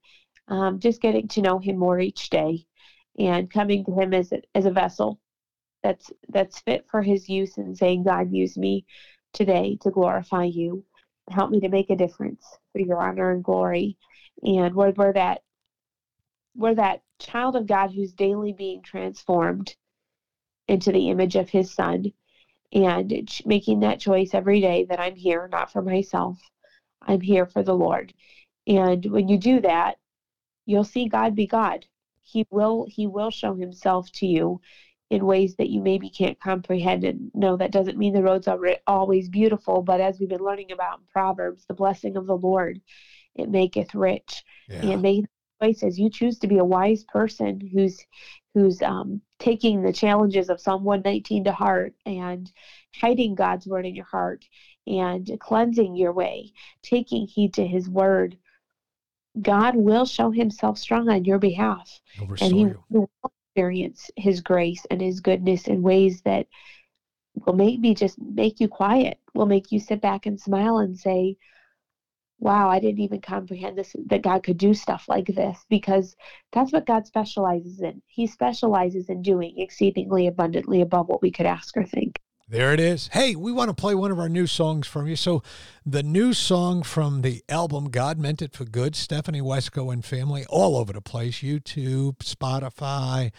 um, 0.48 0.80
just 0.80 1.02
getting 1.02 1.28
to 1.28 1.42
know 1.42 1.58
Him 1.58 1.76
more 1.76 2.00
each 2.00 2.30
day, 2.30 2.64
and 3.18 3.50
coming 3.50 3.84
to 3.84 3.92
Him 3.92 4.14
as 4.14 4.32
a, 4.32 4.40
as 4.54 4.66
a 4.66 4.70
vessel 4.70 5.18
that's 5.84 6.10
that's 6.30 6.60
fit 6.60 6.86
for 6.90 7.02
his 7.02 7.28
use 7.28 7.58
and 7.58 7.76
saying 7.76 8.02
god 8.02 8.32
use 8.32 8.56
me 8.56 8.84
today 9.34 9.76
to 9.82 9.90
glorify 9.90 10.44
you. 10.44 10.82
Help 11.30 11.50
me 11.50 11.60
to 11.60 11.68
make 11.68 11.90
a 11.90 11.96
difference 11.96 12.44
for 12.72 12.80
your 12.80 13.00
honor 13.00 13.32
and 13.32 13.44
glory. 13.44 13.96
And 14.42 14.74
we're, 14.74 14.92
we're 14.92 15.12
that 15.12 15.42
we're 16.56 16.74
that 16.74 17.02
child 17.20 17.54
of 17.54 17.66
god 17.66 17.92
who's 17.92 18.12
daily 18.12 18.52
being 18.52 18.82
transformed 18.82 19.76
into 20.66 20.90
the 20.90 21.10
image 21.10 21.36
of 21.36 21.50
his 21.50 21.72
son 21.72 22.06
and 22.72 23.12
making 23.44 23.80
that 23.80 24.00
choice 24.00 24.30
every 24.32 24.60
day 24.60 24.86
that 24.88 25.00
i'm 25.00 25.16
here 25.16 25.48
not 25.52 25.70
for 25.70 25.82
myself. 25.82 26.38
I'm 27.02 27.20
here 27.20 27.46
for 27.46 27.62
the 27.62 27.74
lord. 27.74 28.14
And 28.66 29.04
when 29.04 29.28
you 29.28 29.36
do 29.36 29.60
that 29.60 29.96
you'll 30.64 30.84
see 30.84 31.08
god 31.08 31.34
be 31.34 31.46
god 31.46 31.84
he 32.24 32.46
will 32.50 32.86
he 32.88 33.06
will 33.06 33.30
show 33.30 33.54
himself 33.54 34.10
to 34.12 34.26
you 34.26 34.60
in 35.10 35.26
ways 35.26 35.54
that 35.56 35.70
you 35.70 35.80
maybe 35.80 36.10
can't 36.10 36.40
comprehend. 36.40 37.04
And 37.04 37.30
no, 37.34 37.56
that 37.56 37.70
doesn't 37.70 37.98
mean 37.98 38.14
the 38.14 38.22
roads 38.22 38.48
are 38.48 38.58
always 38.86 39.28
beautiful, 39.28 39.82
but 39.82 40.00
as 40.00 40.18
we've 40.18 40.28
been 40.28 40.40
learning 40.40 40.72
about 40.72 40.98
in 40.98 41.04
Proverbs, 41.12 41.64
the 41.66 41.74
blessing 41.74 42.16
of 42.16 42.26
the 42.26 42.36
Lord, 42.36 42.80
it 43.34 43.48
maketh 43.48 43.94
rich. 43.94 44.42
Yeah. 44.68 44.90
And 44.90 45.02
make 45.02 45.26
choices. 45.62 45.98
You 45.98 46.10
choose 46.10 46.38
to 46.40 46.46
be 46.46 46.58
a 46.58 46.64
wise 46.64 47.04
person 47.04 47.60
who's 47.72 48.04
who's 48.54 48.80
um, 48.82 49.20
taking 49.38 49.82
the 49.82 49.92
challenges 49.92 50.48
of 50.48 50.60
Psalm 50.60 50.84
119 50.84 51.44
to 51.44 51.52
heart 51.52 51.94
and 52.06 52.50
hiding 52.94 53.34
God's 53.34 53.66
word 53.66 53.84
in 53.84 53.94
your 53.94 54.04
heart 54.04 54.44
and 54.86 55.28
cleansing 55.40 55.96
your 55.96 56.12
way, 56.12 56.52
taking 56.82 57.26
heed 57.26 57.54
to 57.54 57.66
his 57.66 57.88
word. 57.88 58.38
God 59.40 59.74
will 59.76 60.06
show 60.06 60.30
himself 60.30 60.78
strong 60.78 61.08
on 61.08 61.24
your 61.24 61.38
behalf. 61.38 62.00
and 62.44 62.54
he 62.54 62.64
will 62.90 63.10
experience 63.50 64.10
his 64.16 64.40
grace 64.40 64.84
and 64.90 65.00
his 65.00 65.20
goodness 65.20 65.68
in 65.68 65.82
ways 65.82 66.22
that 66.22 66.46
will 67.46 67.54
maybe 67.54 67.94
just 67.94 68.18
make 68.20 68.60
you 68.60 68.68
quiet, 68.68 69.18
will 69.34 69.46
make 69.46 69.72
you 69.72 69.80
sit 69.80 70.00
back 70.00 70.26
and 70.26 70.40
smile 70.40 70.78
and 70.78 70.98
say, 70.98 71.36
wow, 72.38 72.68
I 72.68 72.78
didn't 72.80 73.00
even 73.00 73.20
comprehend 73.20 73.78
this 73.78 73.94
that 74.06 74.22
God 74.22 74.42
could 74.42 74.58
do 74.58 74.74
stuff 74.74 75.06
like 75.08 75.26
this 75.26 75.64
because 75.68 76.14
that's 76.52 76.72
what 76.72 76.86
God 76.86 77.06
specializes 77.06 77.80
in. 77.80 78.02
He 78.06 78.26
specializes 78.26 79.08
in 79.08 79.22
doing 79.22 79.58
exceedingly 79.58 80.26
abundantly 80.26 80.80
above 80.80 81.08
what 81.08 81.22
we 81.22 81.30
could 81.30 81.46
ask 81.46 81.76
or 81.76 81.84
think. 81.84 82.20
There 82.46 82.74
it 82.74 82.80
is. 82.80 83.08
Hey, 83.10 83.34
we 83.34 83.52
want 83.52 83.70
to 83.70 83.74
play 83.74 83.94
one 83.94 84.10
of 84.10 84.18
our 84.18 84.28
new 84.28 84.46
songs 84.46 84.86
from 84.86 85.06
you. 85.06 85.16
So, 85.16 85.42
the 85.86 86.02
new 86.02 86.34
song 86.34 86.82
from 86.82 87.22
the 87.22 87.42
album 87.48 87.88
God 87.88 88.18
Meant 88.18 88.42
It 88.42 88.52
for 88.52 88.66
Good, 88.66 88.94
Stephanie 88.94 89.40
Wesco 89.40 89.90
and 89.90 90.04
family, 90.04 90.44
all 90.50 90.76
over 90.76 90.92
the 90.92 91.00
place 91.00 91.36
YouTube, 91.38 92.18
Spotify, 92.18 93.32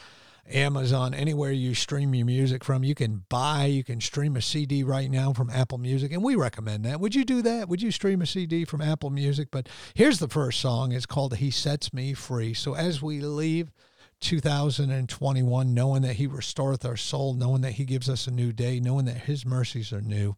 Amazon, 0.50 1.14
anywhere 1.14 1.52
you 1.52 1.76
stream 1.76 2.16
your 2.16 2.26
music 2.26 2.64
from. 2.64 2.84
You 2.84 2.96
can 2.96 3.26
buy, 3.30 3.66
you 3.66 3.84
can 3.84 4.02
stream 4.02 4.36
a 4.36 4.42
CD 4.42 4.82
right 4.84 5.12
now 5.12 5.34
from 5.34 5.52
Apple 5.52 5.78
Music, 5.78 6.12
and 6.12 6.24
we 6.24 6.34
recommend 6.34 6.84
that. 6.86 7.00
Would 7.00 7.14
you 7.14 7.26
do 7.26 7.44
that? 7.44 7.70
Would 7.70 7.84
you 7.84 7.92
stream 7.92 8.24
a 8.24 8.26
CD 8.26 8.66
from 8.66 8.82
Apple 8.82 9.12
Music? 9.12 9.50
But 9.52 9.70
here's 9.94 10.18
the 10.18 10.28
first 10.28 10.60
song. 10.60 10.92
It's 10.92 11.06
called 11.06 11.36
He 11.36 11.52
Sets 11.52 11.94
Me 11.94 12.16
Free. 12.16 12.56
So, 12.56 12.76
as 12.76 13.04
we 13.04 13.22
leave, 13.22 13.72
2021, 14.22 15.74
knowing 15.74 16.02
that 16.02 16.16
He 16.16 16.28
restoreth 16.28 16.86
our 16.86 16.98
soul, 16.98 17.34
knowing 17.34 17.62
that 17.62 17.74
He 17.74 17.86
gives 17.86 18.10
us 18.10 18.28
a 18.28 18.32
new 18.32 18.52
day, 18.52 18.80
knowing 18.80 19.06
that 19.06 19.18
His 19.18 19.46
mercies 19.46 19.94
are 19.94 20.02
new. 20.02 20.36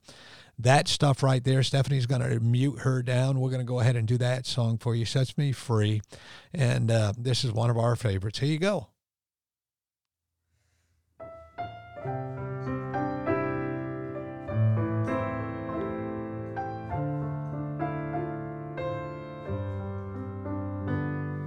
That 0.59 0.87
stuff 0.87 1.21
right 1.21 1.43
there, 1.43 1.61
Stephanie's 1.61 2.07
going 2.07 2.21
to 2.21 2.39
mute 2.39 2.79
her 2.79 3.03
down. 3.03 3.39
We're 3.39 3.51
going 3.51 3.61
to 3.61 3.65
go 3.65 3.79
ahead 3.79 3.95
and 3.95 4.07
do 4.07 4.17
that 4.17 4.47
song 4.47 4.79
for 4.79 4.95
you. 4.95 5.05
Sets 5.05 5.37
me 5.37 5.51
free. 5.51 6.01
And 6.51 6.89
uh, 6.89 7.13
this 7.17 7.43
is 7.43 7.51
one 7.51 7.69
of 7.69 7.77
our 7.77 7.95
favorites. 7.95 8.39
Here 8.39 8.49
you 8.49 8.59
go. 8.59 8.87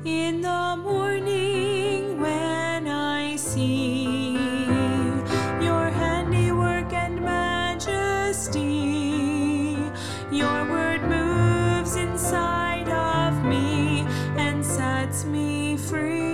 In 0.05 0.41
the 0.41 0.77
morning 0.83 1.50
your 5.61 5.91
handiwork 5.91 6.93
and 6.93 7.21
majesty. 7.21 8.61
Your 10.31 10.69
word 10.71 11.03
moves 11.03 11.97
inside 11.97 12.89
of 12.89 13.45
me 13.45 14.07
and 14.37 14.65
sets 14.65 15.25
me 15.25 15.77
free. 15.77 16.30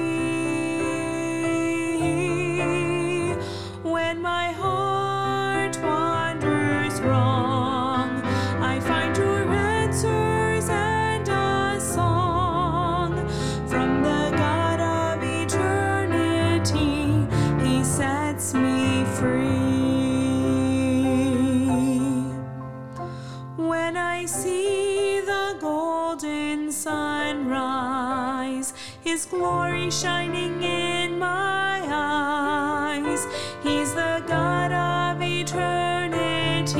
His 29.16 29.24
glory 29.24 29.90
shining 29.90 30.62
in 30.62 31.18
my 31.18 31.80
eyes. 31.90 33.26
He's 33.62 33.94
the 33.94 34.22
God 34.26 34.72
of 34.72 35.22
eternity, 35.22 36.74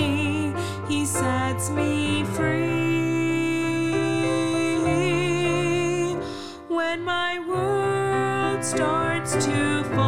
He 0.87 1.07
sets 1.07 1.71
me 1.71 2.25
free. 2.25 2.67
When 6.69 7.03
my 7.03 7.39
world 7.39 8.63
starts 8.63 9.33
to 9.47 9.83
fall, 9.95 10.06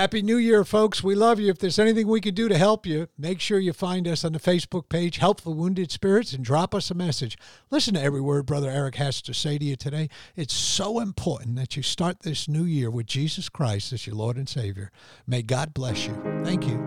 Happy 0.00 0.22
New 0.22 0.38
Year, 0.38 0.64
folks. 0.64 1.04
We 1.04 1.14
love 1.14 1.38
you. 1.38 1.50
If 1.50 1.58
there's 1.58 1.78
anything 1.78 2.08
we 2.08 2.22
can 2.22 2.34
do 2.34 2.48
to 2.48 2.56
help 2.56 2.86
you, 2.86 3.08
make 3.18 3.38
sure 3.38 3.58
you 3.58 3.74
find 3.74 4.08
us 4.08 4.24
on 4.24 4.32
the 4.32 4.38
Facebook 4.38 4.88
page, 4.88 5.18
Help 5.18 5.42
the 5.42 5.50
Wounded 5.50 5.92
Spirits, 5.92 6.32
and 6.32 6.42
drop 6.42 6.74
us 6.74 6.90
a 6.90 6.94
message. 6.94 7.36
Listen 7.70 7.92
to 7.92 8.02
every 8.02 8.22
word 8.22 8.46
Brother 8.46 8.70
Eric 8.70 8.94
has 8.94 9.20
to 9.20 9.34
say 9.34 9.58
to 9.58 9.64
you 9.66 9.76
today. 9.76 10.08
It's 10.36 10.54
so 10.54 11.00
important 11.00 11.56
that 11.56 11.76
you 11.76 11.82
start 11.82 12.20
this 12.22 12.48
new 12.48 12.64
year 12.64 12.90
with 12.90 13.04
Jesus 13.04 13.50
Christ 13.50 13.92
as 13.92 14.06
your 14.06 14.16
Lord 14.16 14.38
and 14.38 14.48
Savior. 14.48 14.90
May 15.26 15.42
God 15.42 15.74
bless 15.74 16.06
you. 16.06 16.14
Thank 16.44 16.66
you. 16.66 16.78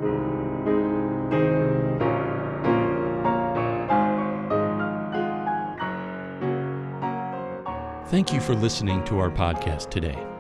Thank 8.08 8.34
you 8.34 8.42
for 8.42 8.56
listening 8.56 9.04
to 9.04 9.20
our 9.20 9.30
podcast 9.30 9.92
today. 9.92 10.33